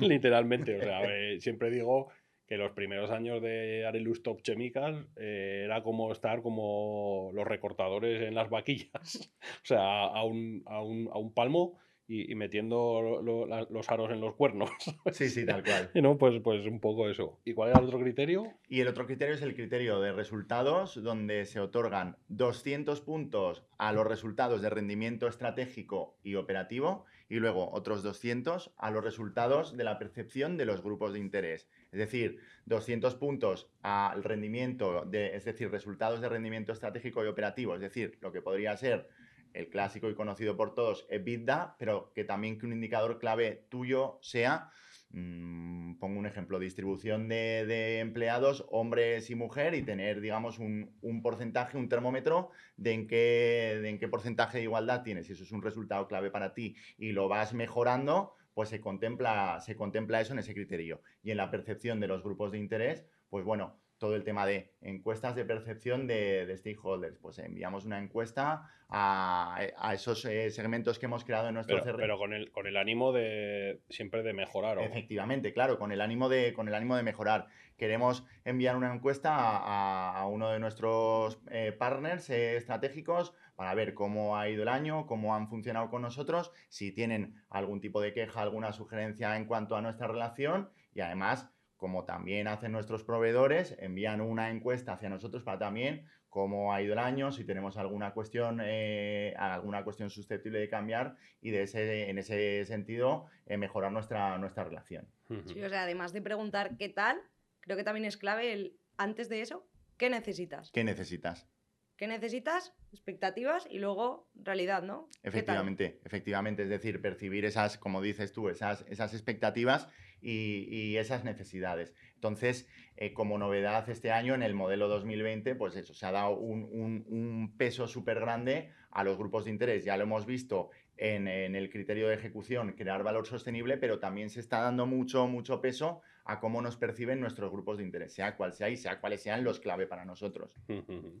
[0.00, 0.76] literalmente.
[0.76, 1.00] O sea,
[1.38, 2.10] siempre digo
[2.46, 8.22] que los primeros años de Arelus Top Chemical eh, era como estar como los recortadores
[8.22, 9.32] en las vaquillas,
[9.62, 11.78] o sea, a un, a un, a un palmo
[12.08, 14.70] y, metiendo los aros en los cuernos.
[15.12, 15.90] Sí, sí, tal cual.
[15.94, 17.40] no, pues, pues un poco eso.
[17.44, 18.52] ¿Y cuál era el otro criterio?
[18.68, 23.92] Y el otro criterio es el criterio de resultados, donde se otorgan 200 puntos a
[23.92, 29.84] los resultados de rendimiento estratégico y operativo y luego otros 200 a los resultados de
[29.84, 31.68] la percepción de los grupos de interés.
[31.96, 37.74] Es decir, 200 puntos al rendimiento, de, es decir, resultados de rendimiento estratégico y operativo,
[37.74, 39.08] es decir, lo que podría ser
[39.54, 44.18] el clásico y conocido por todos, EBITDA, pero que también que un indicador clave tuyo
[44.20, 44.68] sea,
[45.12, 51.78] mm, pongo un ejemplo, distribución de, empleados, hombres y mujer, y tener, digamos, un, porcentaje,
[51.78, 55.28] un termómetro de en, qué, de en qué porcentaje de igualdad tienes.
[55.28, 59.60] Si eso es un resultado clave para ti y lo vas mejorando, pues se contempla,
[59.60, 61.02] se contempla eso en ese criterio.
[61.22, 64.72] Y en la percepción de los grupos de interés, pues bueno, todo el tema de
[64.80, 67.18] encuestas de percepción de, stakeholders.
[67.18, 72.16] Pues enviamos una encuesta a, esos eh, segmentos que hemos creado en nuestro pero, Pero
[72.16, 74.78] con el, con el ánimo de siempre de mejorar.
[74.78, 77.48] Efectivamente, claro, con el, ánimo de, con el ánimo de mejorar.
[77.76, 84.36] Queremos enviar una encuesta a, uno de nuestros eh, partners eh, estratégicos para ver cómo
[84.36, 88.42] ha ido el año, cómo han funcionado con nosotros, si tienen algún tipo de queja,
[88.42, 94.20] alguna sugerencia en cuanto a nuestra relación y además como también hacen nuestros proveedores, envían
[94.20, 98.60] una encuesta hacia nosotros para también cómo ha ido el año, si tenemos alguna cuestión,
[98.62, 104.36] eh, alguna cuestión susceptible de cambiar y de ese, en ese sentido eh, mejorar nuestra,
[104.38, 105.06] nuestra relación.
[105.46, 107.18] Sí, o sea, además de preguntar qué tal,
[107.60, 109.66] creo que también es clave el antes de eso,
[109.96, 110.70] ¿qué necesitas?
[110.72, 111.48] ¿Qué necesitas?
[111.96, 112.74] ¿Qué necesitas?
[112.92, 115.08] Expectativas y luego realidad, ¿no?
[115.22, 116.62] Efectivamente, efectivamente.
[116.64, 119.88] Es decir, percibir esas, como dices tú, esas, esas expectativas
[120.20, 121.94] y, y esas necesidades.
[122.14, 126.36] Entonces, eh, como novedad este año en el modelo 2020, pues eso, se ha dado
[126.36, 129.84] un, un, peso súper grande a los grupos de interés.
[129.84, 134.28] Ya lo hemos visto en, en, el criterio de ejecución, crear valor sostenible, pero también
[134.28, 138.36] se está dando mucho, mucho peso a cómo nos perciben nuestros grupos de interés, sea
[138.36, 140.50] cual sea y sea cuáles sean los clave para nosotros.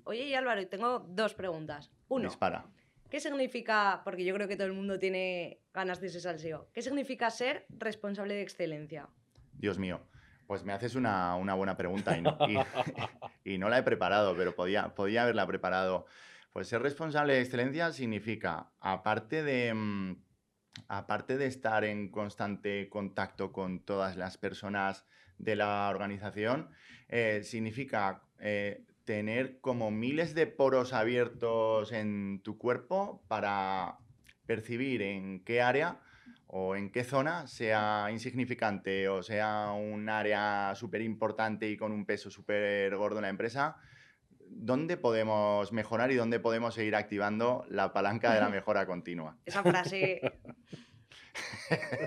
[0.04, 1.90] Oye, y Álvaro, tengo dos preguntas.
[2.08, 2.66] Uno, Dispara.
[3.08, 6.82] ¿qué significa, porque yo creo que todo el mundo tiene ganas de ese salseo, ¿qué
[6.82, 9.08] significa ser responsable de excelencia?
[9.54, 10.00] Dios mío.
[10.46, 12.56] Pues me haces una, una buena pregunta y no, y,
[13.54, 16.06] y no, la he preparado, pero podía, podía haberla preparado.
[16.52, 20.16] Pues ser responsable de excelencia significa, aparte de, mm,
[20.88, 25.04] aparte de estar en constante contacto con todas las personas
[25.38, 26.70] de la organización,
[27.08, 33.98] eh, significa eh, tener como miles de poros abiertos en tu cuerpo para
[34.46, 36.00] percibir en qué área
[36.48, 42.06] o en qué zona, sea insignificante o sea un área súper importante y con un
[42.06, 43.76] peso súper gordo en la empresa,
[44.50, 49.38] ¿dónde podemos mejorar y dónde podemos seguir activando la palanca de la mejora continua?
[49.44, 50.20] Esa frase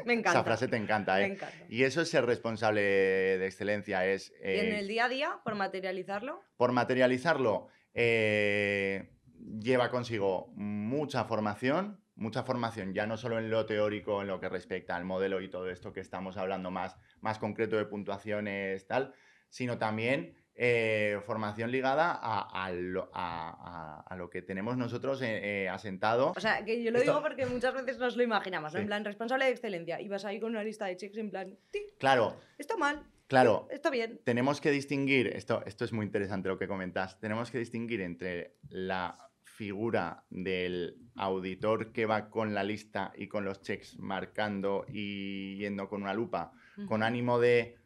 [0.06, 0.32] me encanta.
[0.32, 1.28] Esa frase te encanta, ¿eh?
[1.28, 1.66] Me encanta.
[1.70, 4.06] Y eso es ser responsable de excelencia.
[4.06, 6.42] Es, eh, ¿Y en el día a día, por materializarlo?
[6.58, 9.12] Por materializarlo, eh,
[9.60, 14.50] lleva consigo mucha formación, mucha formación, ya no solo en lo teórico, en lo que
[14.50, 19.14] respecta al modelo y todo esto que estamos hablando más, más concreto de puntuaciones, tal,
[19.50, 25.64] sino también eh, formación ligada a, a, lo, a, a, lo, que tenemos nosotros eh,
[25.64, 26.34] eh, asentado.
[26.36, 27.12] O sea, que yo lo Esto...
[27.12, 28.80] digo porque muchas veces nos lo imaginamos, sí.
[28.80, 31.58] en plan responsable de excelencia, y vas ahí con una lista de checks en plan,
[31.98, 32.36] claro.
[32.58, 33.06] está mal.
[33.28, 34.20] Claro, está bien.
[34.26, 38.58] Tenemos que distinguir, esto, esto es muy interesante lo que comentas, tenemos que distinguir entre
[38.68, 45.58] la figura del auditor que va con la lista y con los checks marcando y
[45.58, 46.88] yendo con una lupa, uh -huh.
[46.88, 47.79] con ánimo de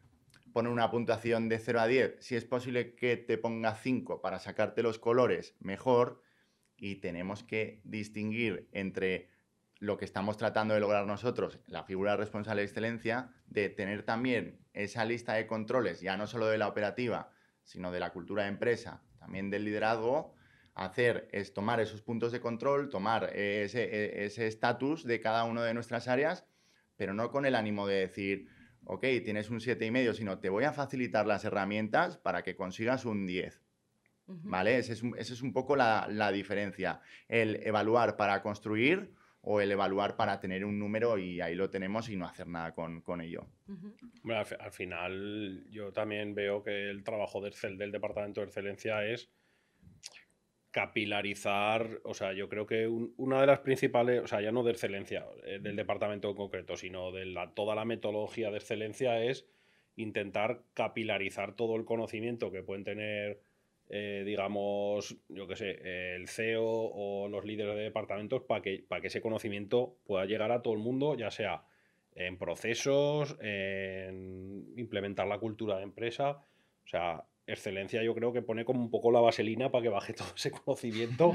[0.54, 4.38] poner una puntuación de 0 a 10, si es posible que te ponga 5 para
[4.38, 6.22] sacarte los colores, mejor.
[6.76, 9.30] Y tenemos que distinguir entre
[9.80, 14.64] lo que estamos tratando de lograr nosotros, la figura responsable de excelencia, de tener también
[14.72, 17.32] esa lista de controles, ya no solo de la operativa,
[17.64, 20.34] sino de la cultura de empresa, también del liderazgo,
[20.74, 26.06] hacer es tomar esos puntos de control, tomar ese estatus de cada una de nuestras
[26.06, 26.46] áreas,
[26.96, 28.53] pero no con el ánimo de decir,
[28.86, 33.26] ok, tienes un 7,5, sino te voy a facilitar las herramientas para que consigas un
[33.26, 33.60] 10.
[34.26, 34.40] Uh -huh.
[34.44, 34.78] ¿Vale?
[34.78, 37.00] Esa es, un, ese es un poco la, la, diferencia.
[37.28, 42.08] El evaluar para construir o el evaluar para tener un número y ahí lo tenemos
[42.08, 43.46] y no hacer nada con, con ello.
[43.68, 43.94] Uh -huh.
[44.22, 49.04] bueno, al, al, final, yo también veo que el trabajo del, del Departamento de Excelencia
[49.04, 49.30] es
[50.74, 54.64] capilarizar, o sea, yo creo que un, una de las principales, o sea, ya no
[54.64, 59.22] de excelencia eh, del departamento en concreto, sino de la, toda la metodología de excelencia
[59.22, 59.46] es
[59.94, 63.40] intentar capilarizar todo el conocimiento que pueden tener,
[63.88, 69.00] eh, digamos, yo qué sé, el CEO o los líderes de departamentos para que, para
[69.00, 71.62] que ese conocimiento pueda llegar a todo el mundo, ya sea
[72.16, 76.30] en procesos, en implementar la cultura de empresa,
[76.84, 80.12] o sea, excelencia yo creo que pone como un poco la vaselina para que baje
[80.14, 81.32] todo ese conocimiento,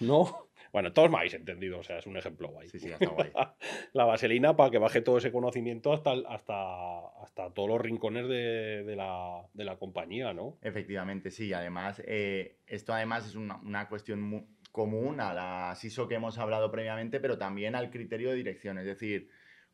[0.00, 0.48] ¿no?
[0.72, 2.66] Bueno, todos me habéis entendido, o sea, es un ejemplo guay.
[2.68, 3.30] Sí, sí, está guay.
[3.92, 8.82] la vaselina para que baje todo ese conocimiento hasta, hasta, hasta todos los rincones de,
[8.82, 10.56] de, la, de la compañía, ¿no?
[10.62, 11.52] Efectivamente, sí.
[11.52, 16.38] Además, eh, esto además es una, una cuestión muy común a la SISO que hemos
[16.38, 18.78] hablado previamente, pero también al criterio de dirección.
[18.78, 19.28] Es decir,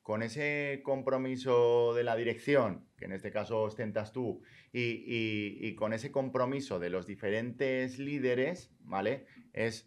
[0.09, 4.41] con ese compromiso de la dirección, que en este caso ostentas tú,
[4.73, 9.27] y, con ese compromiso de los diferentes líderes, ¿vale?
[9.53, 9.87] Es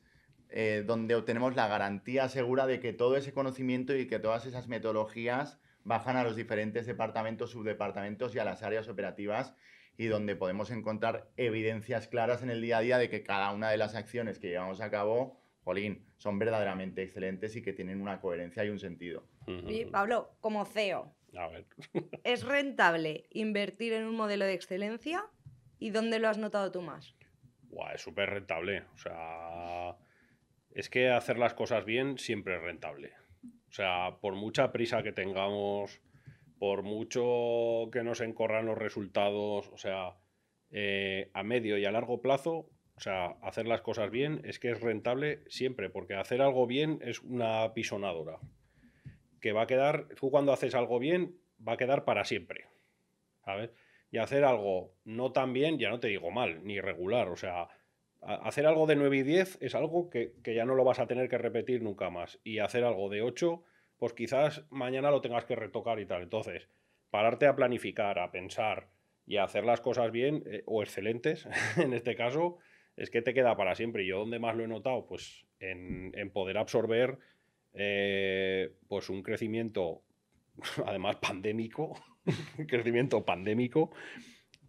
[0.50, 4.68] eh, donde obtenemos la garantía segura de que todo ese conocimiento y que todas esas
[4.68, 9.56] metodologías bajan a los diferentes departamentos, subdepartamentos y a las áreas operativas
[9.98, 13.72] y donde podemos encontrar evidencias claras en el día a día de que cada una
[13.72, 18.22] de las acciones que llevamos a cabo jolín, son verdaderamente excelentes y que tienen una
[18.22, 19.24] coherencia y un sentido.
[19.92, 21.66] Pablo, como CEO, A ver.
[22.24, 25.24] ¿es rentable invertir en un modelo de excelencia?
[25.80, 27.16] ¿Y dónde lo has notado tú más?
[27.64, 28.84] Buah, es súper rentable.
[28.94, 29.98] O sea,
[30.72, 33.14] es que hacer las cosas bien siempre es rentable.
[33.70, 36.02] O sea, por mucha prisa que tengamos,
[36.60, 40.18] por mucho que nos encorran los resultados, o sea,
[40.70, 44.72] eh, a medio y a largo plazo, o sea, hacer las cosas bien es que
[44.72, 48.38] es rentable siempre, porque hacer algo bien es una pisonadora.
[49.42, 51.36] Que va a quedar, tú cuando haces algo bien,
[51.68, 52.68] va a quedar para siempre.
[53.44, 53.72] ¿Sabes?
[54.12, 57.28] Y hacer algo no tan bien, ya no te digo mal, ni regular.
[57.30, 57.68] O sea,
[58.22, 61.08] hacer algo de 9 y 10 es algo que, que, ya no lo vas a
[61.08, 62.39] tener que repetir nunca más.
[62.44, 63.64] Y hacer algo de 8,
[63.98, 66.24] pues quizás mañana lo tengas que retocar y tal.
[66.24, 66.70] Entonces,
[67.10, 68.89] pararte a planificar, a pensar
[69.26, 72.58] y a hacer las cosas bien eh, o excelentes, en este caso,
[72.96, 74.04] es que te queda para siempre.
[74.04, 77.20] Y yo donde más lo he notado, pues en, poder absorber
[77.74, 80.01] eh, pues un crecimiento,
[80.86, 81.93] además pandémico,
[82.67, 83.91] crecimiento pandémico,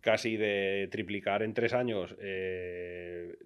[0.00, 3.36] casi de triplicar en tres años eh,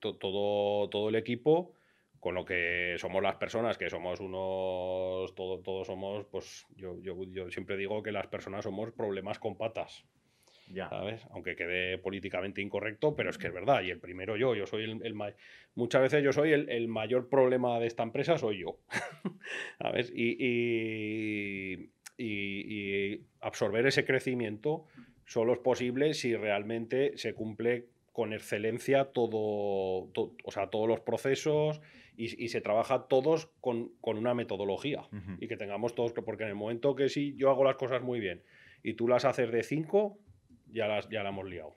[0.00, 1.74] todo, todo el equipo
[2.20, 7.16] con lo que somos las personas, que somos unos, todo, todos somos, pues yo, yo,
[7.24, 10.04] yo, siempre digo que las personas somos problemas con patas.
[10.72, 10.88] Ya.
[10.88, 11.26] ¿Sabes?
[11.30, 13.82] Aunque quede políticamente incorrecto, pero es que es verdad.
[13.82, 15.14] Y el primero yo, yo soy el, el
[15.74, 18.78] muchas veces yo soy el, el, mayor problema de esta empresa, soy yo.
[19.78, 20.12] ¿Sabes?
[20.14, 24.86] Y, y, y, absorber ese crecimiento
[25.24, 31.80] solo es posible si realmente se cumple con excelencia todo, o sea, todos los procesos
[32.16, 35.08] y, se trabaja todos con, una metodología
[35.38, 38.20] y que tengamos todos, porque en el momento que si yo hago las cosas muy
[38.20, 38.42] bien
[38.82, 40.18] y tú las haces de cinco,
[40.72, 41.74] ya las ya la hemos liado.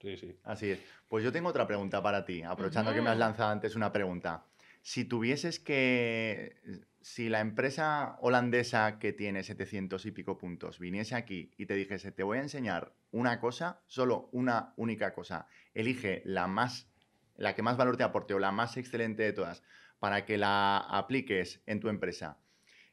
[0.00, 0.36] Sí, sí.
[0.42, 0.80] Así es.
[1.08, 4.44] Pues yo tengo otra pregunta para ti, aprovechando que me has lanzado antes una pregunta.
[4.80, 6.56] Si tuvieses que,
[7.00, 12.10] si la empresa holandesa que tiene 700 y pico puntos viniese aquí y te dijese,
[12.10, 16.92] te voy a enseñar una cosa, solo una única cosa, elige la más
[17.36, 19.62] la que más valor te aporte o la más excelente de todas,
[19.98, 22.38] para que la apliques en tu empresa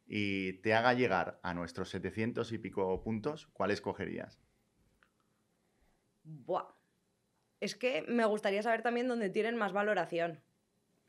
[0.06, 4.40] y te haga llegar a nuestros 700 y pico puntos, ¿cuál escogerías?
[6.30, 6.68] Buah.
[7.60, 10.42] Es que me gustaría saber también dónde tienen más valoración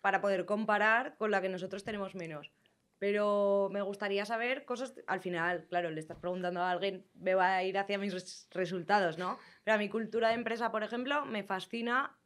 [0.00, 2.50] para poder comparar con la que nosotros tenemos menos.
[2.98, 7.56] Pero me gustaría saber cosas, al final, claro, le estás preguntando a alguien, me va
[7.56, 9.38] a ir hacia mis resultados, ¿no?
[9.64, 12.18] Pero a mi cultura de empresa, por ejemplo, me fascina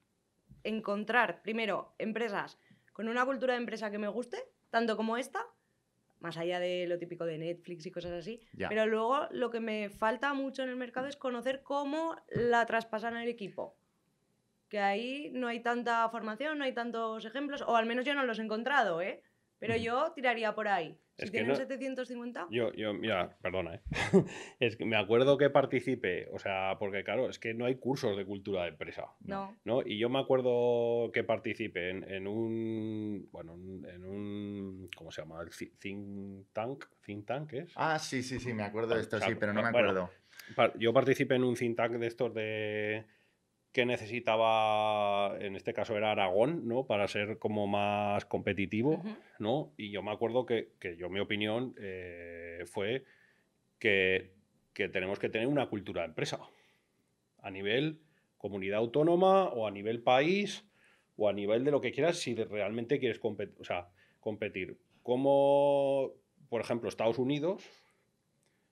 [0.64, 2.58] encontrar, primero, empresas
[2.92, 5.46] con una cultura de empresa que me guste, tanto como esta,
[6.24, 8.40] más allá de lo típico de Netflix y cosas así.
[8.68, 13.14] Pero luego lo que me falta mucho en el mercado es conocer cómo la traspasan
[13.14, 13.76] al equipo.
[14.70, 18.24] Que ahí no hay tanta formación, no hay tantos ejemplos, o al menos yo no
[18.24, 19.22] los he encontrado, ¿eh?
[19.58, 20.98] Pero yo tiraría por ahí.
[21.16, 22.48] Si tienen 750.
[22.50, 23.80] Yo, yo, mira, perdona, ¿eh?
[24.60, 28.16] es que me acuerdo que participé, o sea, porque claro, es que no hay cursos
[28.16, 29.06] de cultura de empresa.
[29.20, 29.56] No.
[29.64, 29.82] ¿no?
[29.86, 35.40] Y yo me acuerdo que participé en, un, bueno, en un, ¿cómo se llama?
[35.40, 37.72] El think tank, think tank es.
[37.76, 40.10] Ah, sí, sí, sí, me acuerdo de esto, sí, pero no me acuerdo.
[40.78, 43.04] yo participé en un think tank de estos de
[43.74, 46.86] que necesitaba, en este caso era Aragón, ¿no?
[46.86, 49.02] Para ser como más competitivo,
[49.40, 49.74] ¿no?
[49.76, 53.04] Y yo me acuerdo que, yo, mi opinión eh, fue
[53.80, 54.30] que,
[54.72, 56.38] tenemos que tener una cultura de empresa
[57.42, 57.98] a nivel
[58.38, 60.64] comunidad autónoma o a nivel país
[61.16, 63.56] o a nivel de lo que quieras si realmente quieres competir.
[63.58, 63.88] O sea,
[64.20, 64.78] competir.
[65.02, 66.12] Como,
[66.48, 67.64] por ejemplo, Estados Unidos.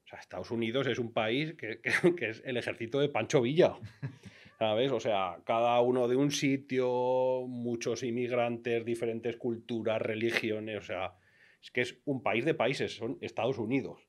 [0.04, 1.80] O sea, Estados Unidos es un país que,
[2.16, 3.74] que es el ejército de Pancho Villa.
[4.62, 4.92] ¿Sabes?
[4.92, 11.14] O sea, cada uno de un sitio, muchos inmigrantes, diferentes culturas, religiones, o sea,
[11.60, 14.06] es que es un país de países, son Estados Unidos,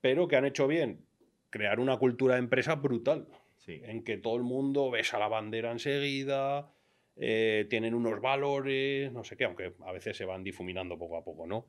[0.00, 1.04] pero que han hecho bien
[1.50, 3.26] crear una cultura de empresa brutal,
[3.66, 6.72] en que todo el mundo besa la bandera enseguida,
[7.16, 11.24] eh, tienen unos valores, no sé qué, aunque a veces se van difuminando poco a
[11.24, 11.66] poco, ¿no?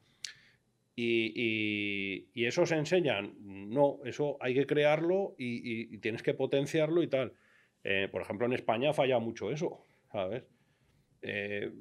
[0.95, 7.33] Y, eso se enseñan, no, eso hay que crearlo y tienes que potenciarlo y tal.
[7.83, 10.43] Eh, por ejemplo, en España falla mucho eso, ¿sabes?
[11.21, 11.71] Eh,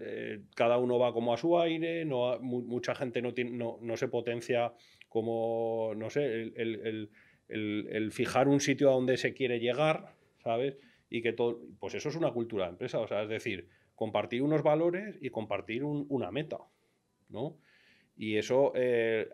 [0.00, 3.96] eh, cada uno va como a su aire, no, mucha gente no, tiene, no, no,
[3.96, 4.72] se potencia
[5.08, 7.10] como, no sé, el,
[7.48, 10.78] el, el, fijar un sitio a donde se quiere llegar, ¿sabes?
[11.10, 14.42] Y que todo, pues eso es una cultura de empresa, o sea, es decir, compartir
[14.42, 16.58] unos valores y compartir un, una meta,
[17.28, 17.58] ¿no?
[18.18, 18.72] Y eso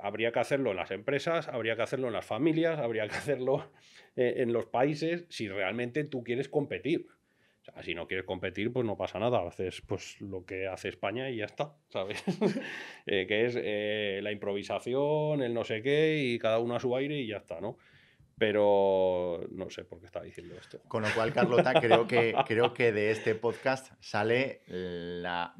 [0.02, 3.70] habría que hacerlo en las empresas, habría que hacerlo en las familias, habría que hacerlo
[4.16, 7.06] eh, en los países si realmente tú quieres competir.
[7.74, 9.46] O si no quieres competir, pues no pasa nada.
[9.46, 12.22] Haces pues lo que hace España y ya está, ¿sabes?
[13.06, 16.94] Eh, que es eh, la improvisación, el no sé qué, y cada uno a su
[16.96, 17.78] aire y ya está, ¿no?
[18.38, 20.80] Pero no sé por qué estaba diciendo esto.
[20.88, 25.54] Con lo cual, Carlota, creo que, creo que de este podcast sale la,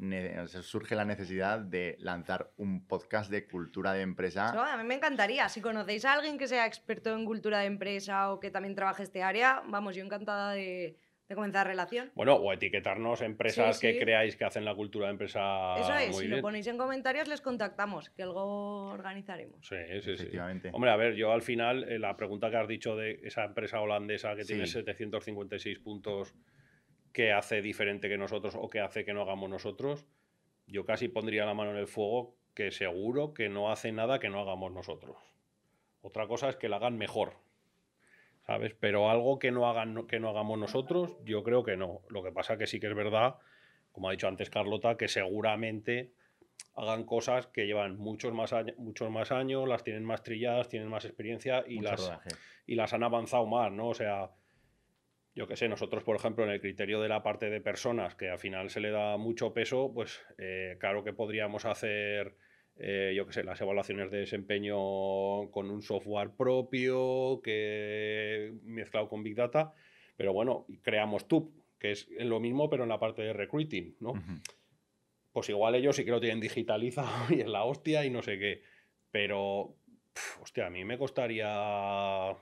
[0.61, 4.49] surge la necesidad de lanzar un podcast de cultura de empresa.
[4.49, 5.49] a mí me encantaría.
[5.49, 9.03] Si conocéis a alguien que sea experto en cultura de empresa o que también trabaje
[9.03, 10.97] este área, vamos, yo encantada de,
[11.27, 12.11] de comenzar relación.
[12.13, 15.75] Bueno, o etiquetarnos empresas que creáis que hacen la cultura de empresa.
[15.79, 19.65] Eso es, si lo ponéis en comentarios les contactamos, que algo organizaremos.
[19.65, 20.69] Sí, sí, Efectivamente.
[20.71, 23.81] Hombre, a ver, yo al final, eh, la pregunta que has dicho de esa empresa
[23.81, 26.35] holandesa que tiene 756 puntos,
[27.11, 30.05] ¿qué hace diferente que nosotros o qué hace que no hagamos nosotros?
[30.67, 34.29] Yo casi pondría la mano en el fuego que seguro que no hace nada que
[34.29, 35.17] no hagamos nosotros.
[36.01, 37.33] Otra cosa es que la hagan mejor.
[38.45, 38.75] ¿Sabes?
[38.79, 42.01] Pero algo que no, hagan, que no hagamos nosotros, yo creo que no.
[42.09, 43.35] Lo que pasa que sí que es verdad,
[43.91, 46.11] como ha dicho antes Carlota, que seguramente
[46.75, 50.89] hagan cosas que llevan muchos más, años, muchos más años, las tienen más trilladas, tienen
[50.89, 52.11] más experiencia y las,
[52.67, 53.89] y las han avanzado más, ¿no?
[53.89, 54.29] O sea,
[55.33, 58.29] yo qué sé, nosotros, por ejemplo, en el criterio de la parte de personas, que
[58.29, 62.35] al final se le da mucho peso, pues eh, claro que podríamos hacer,
[62.77, 69.23] eh, yo qué sé, las evaluaciones de desempeño con un software propio, que mezclado con
[69.23, 69.73] Big Data,
[70.17, 74.13] pero bueno, creamos TUP, que es lo mismo, pero en la parte de recruiting, ¿no?
[75.31, 78.37] Pues igual ellos sí que lo tienen digitalizado y es la hostia y no sé
[78.39, 78.63] qué,
[79.11, 79.75] pero,
[80.41, 82.35] hostia, a mí me costaría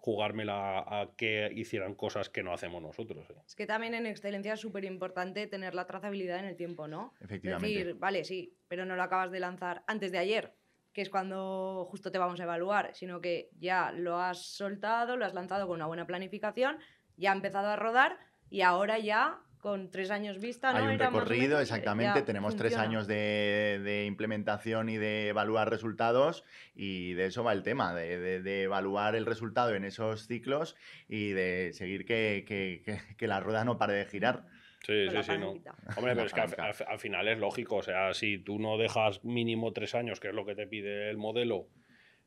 [0.00, 3.28] jugármela a que hicieran cosas que no hacemos nosotros.
[3.30, 3.34] ¿eh?
[3.46, 7.12] Es que también en excelencia es súper importante tener la trazabilidad en el tiempo, ¿no?
[7.20, 7.68] Efectivamente.
[7.68, 10.54] decir, vale, sí, pero no lo acabas de lanzar antes de ayer,
[10.94, 15.26] que es cuando justo te vamos a evaluar, sino que ya lo has soltado, lo
[15.26, 16.78] has lanzado con una buena planificación,
[17.16, 18.16] ya ha empezado a rodar
[18.48, 20.72] y ahora ya con tres años vista.
[20.72, 20.78] ¿no?
[20.78, 22.22] Hay un recorrido, exactamente.
[22.22, 26.44] Tenemos tres años de, implementación y de evaluar resultados
[26.74, 30.76] y de eso va el tema, de, evaluar el resultado en esos ciclos
[31.08, 34.46] y de seguir que, la rueda no pare de girar.
[34.86, 35.50] Sí, sí, sí, no.
[35.50, 39.74] Hombre, pero es que al, final es lógico, o sea, si tú no dejas mínimo
[39.74, 41.68] tres años, que es lo que te pide el modelo,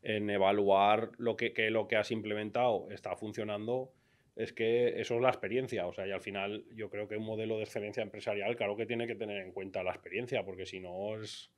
[0.04, 3.92] en evaluar lo que, que lo que has implementado está funcionando,
[4.36, 5.88] es que eso es la experiencia.
[5.88, 8.86] O sea, y al final yo creo que un modelo de excelencia empresarial, claro que
[8.86, 11.52] tiene que tener en cuenta la experiencia, porque si no es.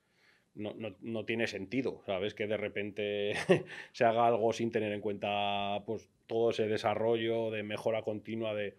[0.54, 2.34] No, no, tiene sentido, ¿sabes?
[2.34, 3.34] Que de repente
[3.92, 8.78] se haga algo sin tener en cuenta pues, todo ese desarrollo de mejora continua de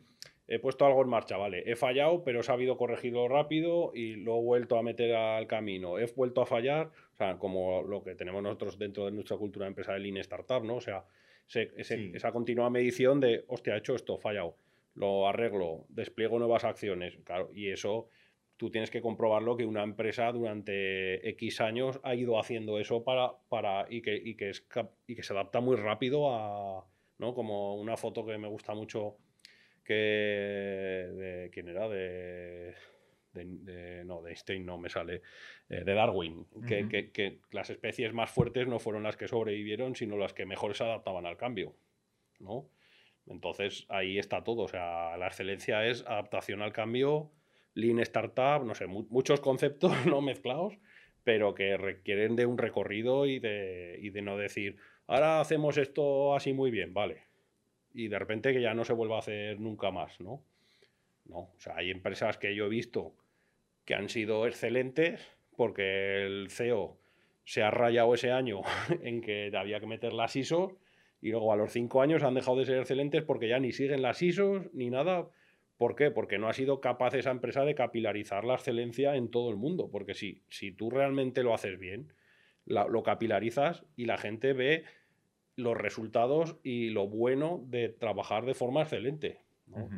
[0.48, 4.38] he puesto algo en marcha, vale, he fallado, pero he sabido corregirlo rápido y lo
[4.38, 8.14] he vuelto a meter al camino, he vuelto a fallar, o sea, como lo que
[8.14, 10.76] tenemos nosotros dentro de nuestra cultura empresarial Lean Startup, ¿no?
[10.76, 11.04] O sea,
[11.48, 14.56] esa continua medición de, hostia, he hecho esto, fallado,
[14.94, 18.08] lo arreglo, despliego nuevas acciones, claro, y eso
[18.56, 23.32] tú tienes que comprobarlo que una empresa durante X años ha ido haciendo eso para,
[23.48, 24.66] para y, que, y, que es,
[25.06, 26.86] y que se adapta muy rápido a,
[27.18, 27.34] ¿no?
[27.34, 29.16] Como una foto que me gusta mucho
[29.84, 32.74] que de quién era de
[33.44, 35.22] de, no, de Einstein no me sale,
[35.68, 40.32] eh, de Darwin, que, las especies más fuertes no fueron las que sobrevivieron, sino las
[40.32, 41.74] que mejor se adaptaban al cambio,
[42.40, 42.68] ¿no?
[43.26, 47.30] Entonces ahí está todo, o sea, la excelencia es adaptación al cambio,
[47.74, 50.78] lean startup, no sé, muchos conceptos no mezclados,
[51.24, 54.76] pero que requieren de un recorrido y de, y de no decir,
[55.06, 57.24] ahora hacemos esto así muy bien, vale,
[57.92, 60.42] y de repente que ya no se vuelva a hacer nunca más, ¿no?
[61.24, 63.14] No, o sea, hay empresas que yo he visto
[63.86, 66.98] que han sido excelentes porque el CEO
[67.44, 68.60] se ha rayado ese año
[69.02, 70.76] en que había que meter las ISO
[71.22, 74.02] y luego a los cinco años han dejado de ser excelentes porque ya ni siguen
[74.02, 75.28] las ISOs ni nada.
[75.78, 76.10] ¿Por qué?
[76.10, 79.90] Porque no ha sido capaz esa empresa de capilarizar la excelencia en todo el mundo.
[79.90, 82.12] Porque si, si tú realmente lo haces bien,
[82.64, 84.84] lo capilarizas y la gente ve
[85.54, 89.40] los resultados y lo bueno de trabajar de forma excelente.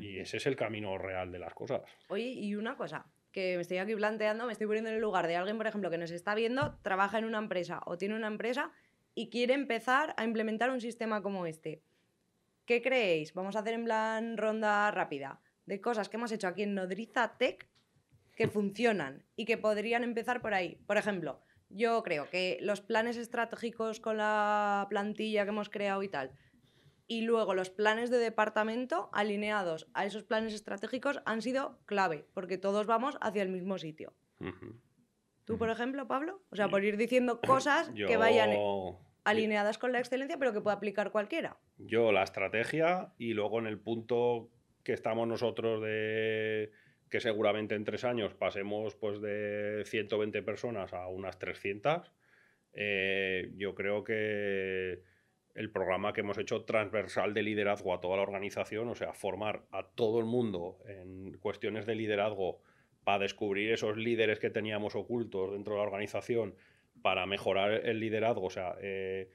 [0.00, 1.82] Y ese es el camino real de las cosas.
[2.08, 5.26] Oye, y una cosa, que me estoy aquí planteando, me estoy poniendo en el lugar
[5.26, 8.26] de alguien, por ejemplo, que nos está viendo, trabaja en una empresa o tiene una
[8.26, 8.72] empresa
[9.14, 11.82] y quiere empezar a implementar un sistema como este.
[12.64, 13.34] ¿Qué creéis?
[13.34, 17.36] Vamos a hacer en plan ronda rápida de cosas que hemos hecho aquí en Nodriza
[17.38, 17.68] Tech
[18.36, 20.76] que funcionan y que podrían empezar por ahí.
[20.86, 26.08] Por ejemplo, yo creo que los planes estratégicos con la plantilla que hemos creado y
[26.08, 26.30] tal,
[27.08, 32.58] y luego los planes de departamento alineados a esos planes estratégicos han sido clave, porque
[32.58, 34.12] todos vamos hacia el mismo sitio.
[35.46, 38.50] Tú, por ejemplo, Pablo, o sea, por ir diciendo cosas que vayan
[39.24, 41.56] alineadas con la excelencia, pero que pueda aplicar cualquiera.
[41.78, 44.50] Yo la estrategia y luego en el punto
[44.84, 46.70] que estamos nosotros de
[47.08, 52.12] que seguramente en tres años pasemos pues de 120 personas a unas 300,
[52.74, 55.02] eh, yo creo que
[55.58, 59.64] el programa que hemos hecho transversal de liderazgo a toda la organización, o sea, formar
[59.72, 62.60] a todo el mundo en cuestiones de liderazgo
[63.02, 66.54] para descubrir esos líderes que teníamos ocultos dentro de la organización,
[67.02, 69.30] para mejorar el liderazgo, o sea, eh,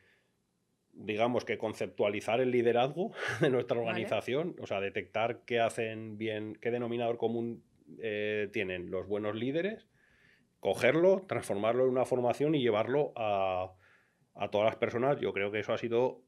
[0.93, 3.11] digamos que conceptualizar el liderazgo
[3.41, 7.65] de nuestra organización, o sea, detectar qué hacen bien, qué denominador común
[7.99, 9.87] eh, tienen los buenos líderes,
[10.61, 13.73] cogerlo, transformarlo en una formación y llevarlo a
[14.35, 16.21] a todas las personas, yo creo que eso ha sido,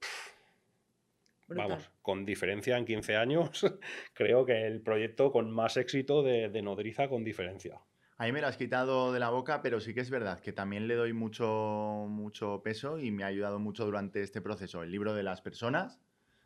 [1.47, 3.49] vamos, con diferencia en 15 años,
[4.13, 7.79] creo que el proyecto con más éxito de, Nodriza con diferencia.
[8.17, 10.87] Ahí me lo has quitado de la boca, pero sí que es verdad que también
[10.87, 14.83] le doy mucho, mucho peso y me ha ayudado mucho durante este proceso.
[14.83, 15.99] El libro de las personas,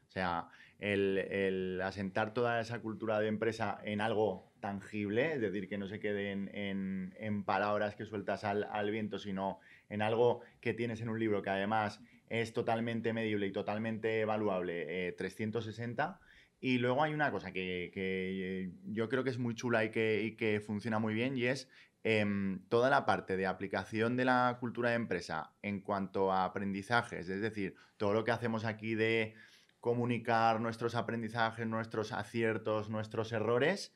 [0.07, 0.49] o sea,
[0.80, 5.99] el, asentar toda esa cultura de empresa en algo tangible, es decir, que no se
[5.99, 9.60] quede en, palabras que sueltas al, viento, sino
[9.90, 15.14] en algo que tienes en un libro que además es totalmente medible y totalmente evaluable,
[15.18, 16.20] 360.
[16.22, 16.26] Eh,
[16.62, 20.60] y luego hay una cosa que, yo creo que es muy chula y que, que
[20.60, 21.70] funciona muy bien y es
[22.04, 27.30] em, toda la parte de aplicación de la cultura de empresa en cuanto a aprendizajes,
[27.30, 29.36] es decir, todo lo que hacemos aquí de
[29.80, 33.94] comunicar nuestros aprendizajes, nuestros aciertos, nuestros errores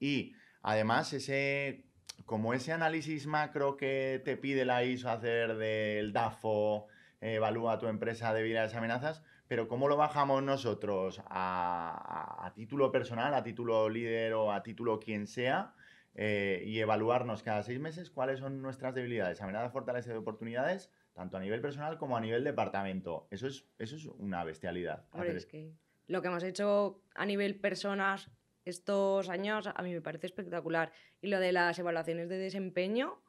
[0.00, 1.84] y además ese
[2.26, 6.86] como ese análisis macro que te pide la ISO hacer del DAFO,
[7.20, 13.34] evalúa tu empresa debido a las amenazas, pero ¿cómo lo bajamos nosotros a, título personal,
[13.34, 15.74] a título líder o a título quien sea?
[16.14, 21.36] Eh, y evaluarnos cada seis meses cuáles son nuestras debilidades, amenazas, fortalezas y oportunidades, tanto
[21.36, 23.28] a nivel personal como a nivel departamento.
[23.30, 25.04] Eso es, eso es una bestialidad.
[25.24, 25.72] es que
[26.08, 28.30] lo que hemos hecho a nivel personas
[28.64, 30.92] estos años a mí me parece espectacular.
[31.20, 33.22] Y lo de las evaluaciones de desempeño,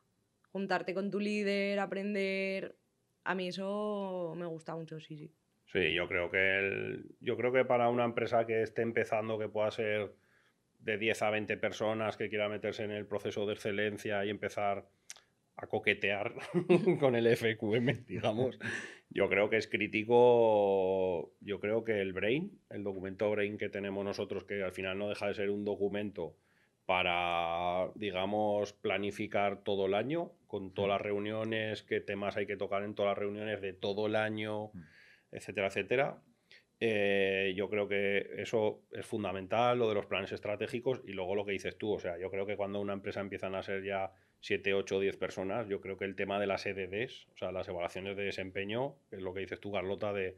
[0.51, 2.75] juntarte con tu líder, aprender,
[3.23, 5.32] a mí eso me gusta mucho, sí, sí.
[5.71, 9.71] Sí, yo creo que yo creo que para una empresa que esté empezando, que pueda
[9.71, 10.13] ser
[10.79, 14.89] de 10 a 20 personas, que quiera meterse en el proceso de excelencia y empezar
[15.55, 16.34] a coquetear
[16.99, 18.59] con el FQM, digamos,
[19.12, 24.03] yo creo que es crítico, yo creo que el Brain, el documento Brain que tenemos
[24.03, 26.36] nosotros, que al final no deja de ser un documento
[26.86, 32.84] para, digamos, planificar todo el año, con todas las reuniones, qué temas hay que tocar
[32.84, 34.72] en todas las reuniones de todo el año
[35.32, 36.22] etcétera, etcétera.
[36.80, 41.45] Eh, yo creo que eso es fundamental, lo de los planes estratégicos y luego lo
[41.45, 41.93] que dices tú.
[41.93, 44.99] O sea, yo creo que cuando una empresa empiezan a ser ya 7, 8 o
[44.99, 48.23] 10 personas, yo creo que el tema de las EDDs, o sea, las evaluaciones de
[48.23, 50.37] desempeño, que es lo que dices tú, Carlota, de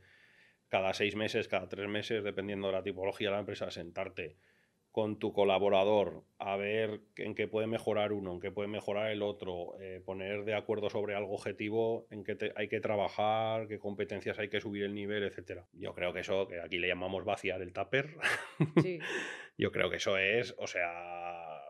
[0.69, 4.37] cada seis meses, cada tres meses, dependiendo de la tipología de la empresa, sentarte
[4.91, 9.23] con tu colaborador a ver en qué puede mejorar uno, en qué puede mejorar el
[9.23, 14.37] otro, eh, poner de acuerdo sobre algo objetivo, en qué hay que trabajar, qué competencias
[14.37, 15.65] hay que subir el nivel, etcétera.
[15.73, 18.17] Yo creo que eso, que aquí le llamamos vaciar el tupper,
[19.57, 21.61] yo creo que eso es, o sea,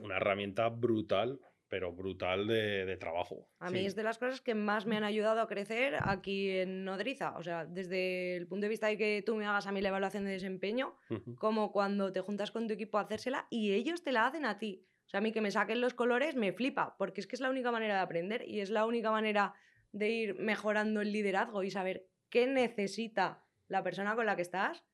[0.00, 3.48] una herramienta brutal pero brutal de, trabajo.
[3.58, 6.84] A mí es de las cosas que más me han ayudado a crecer aquí en
[6.84, 7.36] Nodriza.
[7.36, 9.88] O sea, desde el punto de vista de que tú me hagas a mí la
[9.88, 10.96] evaluación de desempeño,
[11.36, 14.58] como cuando te juntas con tu equipo a hacérsela y ellos te la hacen a
[14.58, 14.84] ti.
[15.06, 17.40] O sea, a mí que me saquen los colores me flipa, porque es que es
[17.40, 19.54] la única manera de aprender y es la única manera
[19.92, 24.84] de ir mejorando el liderazgo y saber qué necesita la persona con la que estás,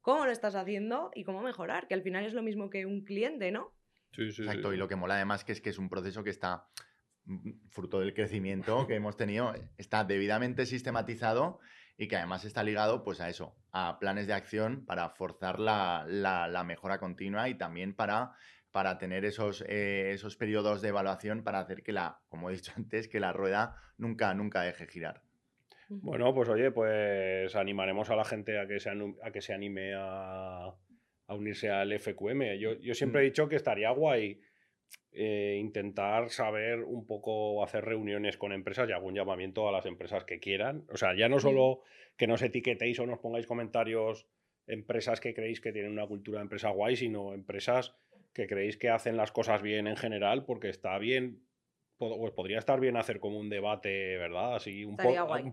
[0.00, 3.04] cómo lo estás haciendo y cómo mejorar, que al final es lo mismo que un
[3.04, 3.72] cliente, ¿no?
[4.18, 6.66] Exacto, y lo que mola además que es que es un proceso que está
[7.24, 11.60] mm, fruto del crecimiento que hemos tenido, está debidamente sistematizado
[11.96, 16.64] y que además está ligado pues a eso, a planes de acción para forzar la,
[16.66, 18.32] mejora continua y también para,
[18.70, 22.72] para tener esos, eh, esos periodos de evaluación para hacer que la, como he dicho
[22.76, 25.22] antes, que la rueda nunca, nunca deje girar.
[25.88, 29.92] Bueno, pues oye, pues animaremos a la gente a que se, a que se anime
[29.94, 30.74] a,
[31.26, 32.58] a unirse al FQM.
[32.58, 34.40] Yo, yo siempre he dicho que estaría guay
[35.12, 40.24] eh, intentar saber un poco, hacer reuniones con empresas y algún llamamiento a las empresas
[40.24, 40.84] que quieran.
[40.90, 41.82] O sea, ya no solo
[42.16, 44.26] que nos etiquetéis o nos pongáis comentarios
[44.66, 47.94] empresas que creéis que tienen una cultura de empresa guay, sino empresas
[48.32, 51.44] que creéis que hacen las cosas bien en general, porque está bien
[51.98, 54.56] pues podría estar bien hacer como un debate, ¿verdad?
[54.56, 54.96] Así un,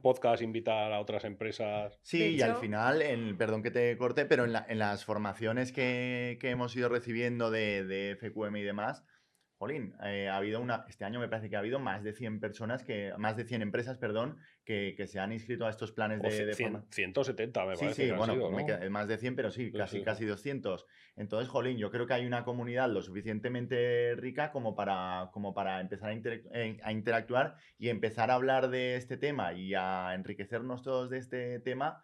[0.01, 1.99] podcast, invitar a otras empresas.
[2.01, 6.75] Sí, y al final, en, perdón que te corte, pero en, las formaciones que, hemos
[6.75, 9.03] ido recibiendo de, de FQM y demás,
[9.61, 12.39] Jolín, eh, ha habido una, este año me parece que ha habido más de 100
[12.39, 16.47] personas, que, más de 100 empresas, perdón, que, se han inscrito a estos planes de,
[16.47, 17.93] de 170 me parece.
[17.93, 18.33] Sí, sí, bueno,
[18.89, 20.87] más de 100, pero sí, casi, casi 200.
[21.15, 25.79] Entonces, Jolín, yo creo que hay una comunidad lo suficientemente rica como para, como para
[25.79, 30.81] empezar a, eh, a interactuar y empezar a hablar de este tema y a enriquecernos
[30.81, 32.01] todos de este tema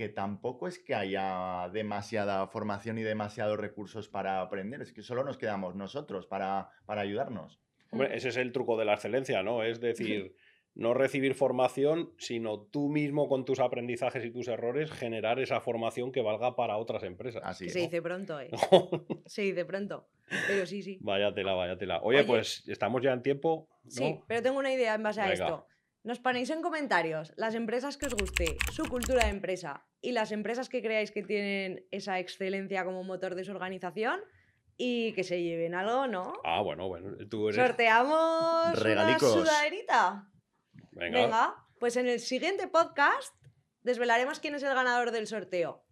[0.00, 5.24] que tampoco es que haya demasiada formación y demasiados recursos para aprender, es que solo
[5.24, 7.60] nos quedamos nosotros para, para ayudarnos.
[7.90, 9.62] Hombre, ese es el truco de la excelencia, ¿no?
[9.62, 10.34] Es decir,
[10.74, 16.12] no recibir formación, sino tú mismo con tus aprendizajes y tus errores generar esa formación
[16.12, 17.42] que valga para otras empresas.
[17.44, 18.48] Así Se dice pronto, ¿eh?
[19.26, 20.08] Se dice pronto,
[20.48, 20.96] pero sí, sí.
[21.02, 22.00] Váyatela, váyatela.
[22.02, 23.68] Oye, pues estamos ya en tiempo.
[23.86, 25.66] Sí, pero tengo una idea en base a esto.
[26.02, 30.32] Nos ponéis en comentarios las empresas que os guste, su cultura de empresa y las
[30.32, 34.20] empresas que creáis que tienen esa excelencia como motor de su organización
[34.78, 36.32] y que se lleven algo, ¿no?
[36.42, 37.14] Ah, bueno, bueno.
[37.28, 37.60] Tú eres.
[37.60, 39.36] Sorteamos Regalicos.
[39.36, 40.30] una sudaderita.
[40.92, 41.20] Venga.
[41.20, 43.34] Venga, pues en el siguiente podcast
[43.82, 45.84] desvelaremos quién es el ganador del sorteo.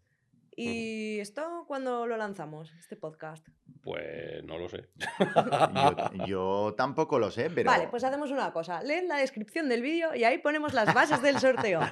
[0.56, 3.46] ¿Y esto cuándo lo lanzamos, este podcast?
[3.88, 4.84] Pues no lo sé.
[5.08, 7.70] Yo, yo tampoco lo sé, pero.
[7.70, 8.82] Vale, pues hacemos una cosa.
[8.82, 11.80] Leen la descripción del vídeo y ahí ponemos las bases del sorteo.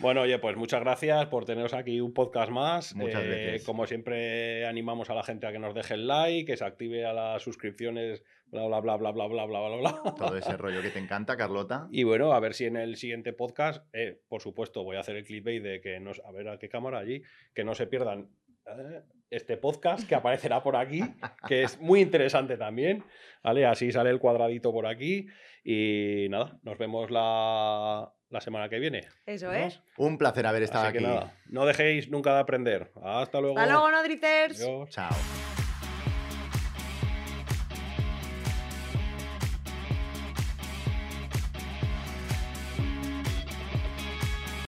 [0.00, 2.94] Bueno, oye, pues muchas gracias por teneros aquí un podcast más.
[2.94, 3.64] Muchas Eh, veces.
[3.64, 7.06] Como siempre, animamos a la gente a que nos deje el like, que se active
[7.06, 10.14] a las suscripciones, bla, bla, bla, bla, bla, bla, bla, bla, bla.
[10.16, 11.88] Todo ese rollo que te encanta, Carlota.
[11.92, 15.16] Y bueno, a ver si en el siguiente podcast, eh, por supuesto, voy a hacer
[15.16, 17.22] el clickbait de que no, a ver a qué cámara allí,
[17.54, 18.28] que no se pierdan
[18.66, 21.02] eh, este podcast que aparecerá por aquí,
[21.48, 23.04] que es muy interesante también,
[23.42, 23.66] ¿vale?
[23.66, 25.26] Así sale el cuadradito por aquí
[25.64, 29.00] y nada, nos vemos la, la semana que viene.
[29.26, 29.54] Eso ¿no?
[29.54, 29.80] es.
[29.96, 31.06] Un placer haber estado Así que aquí.
[31.06, 32.92] nada, no dejéis nunca de aprender.
[33.02, 33.58] Hasta luego.
[33.58, 34.60] Hasta luego, Nodriters.
[34.60, 34.90] Adiós.
[34.90, 35.63] Chao.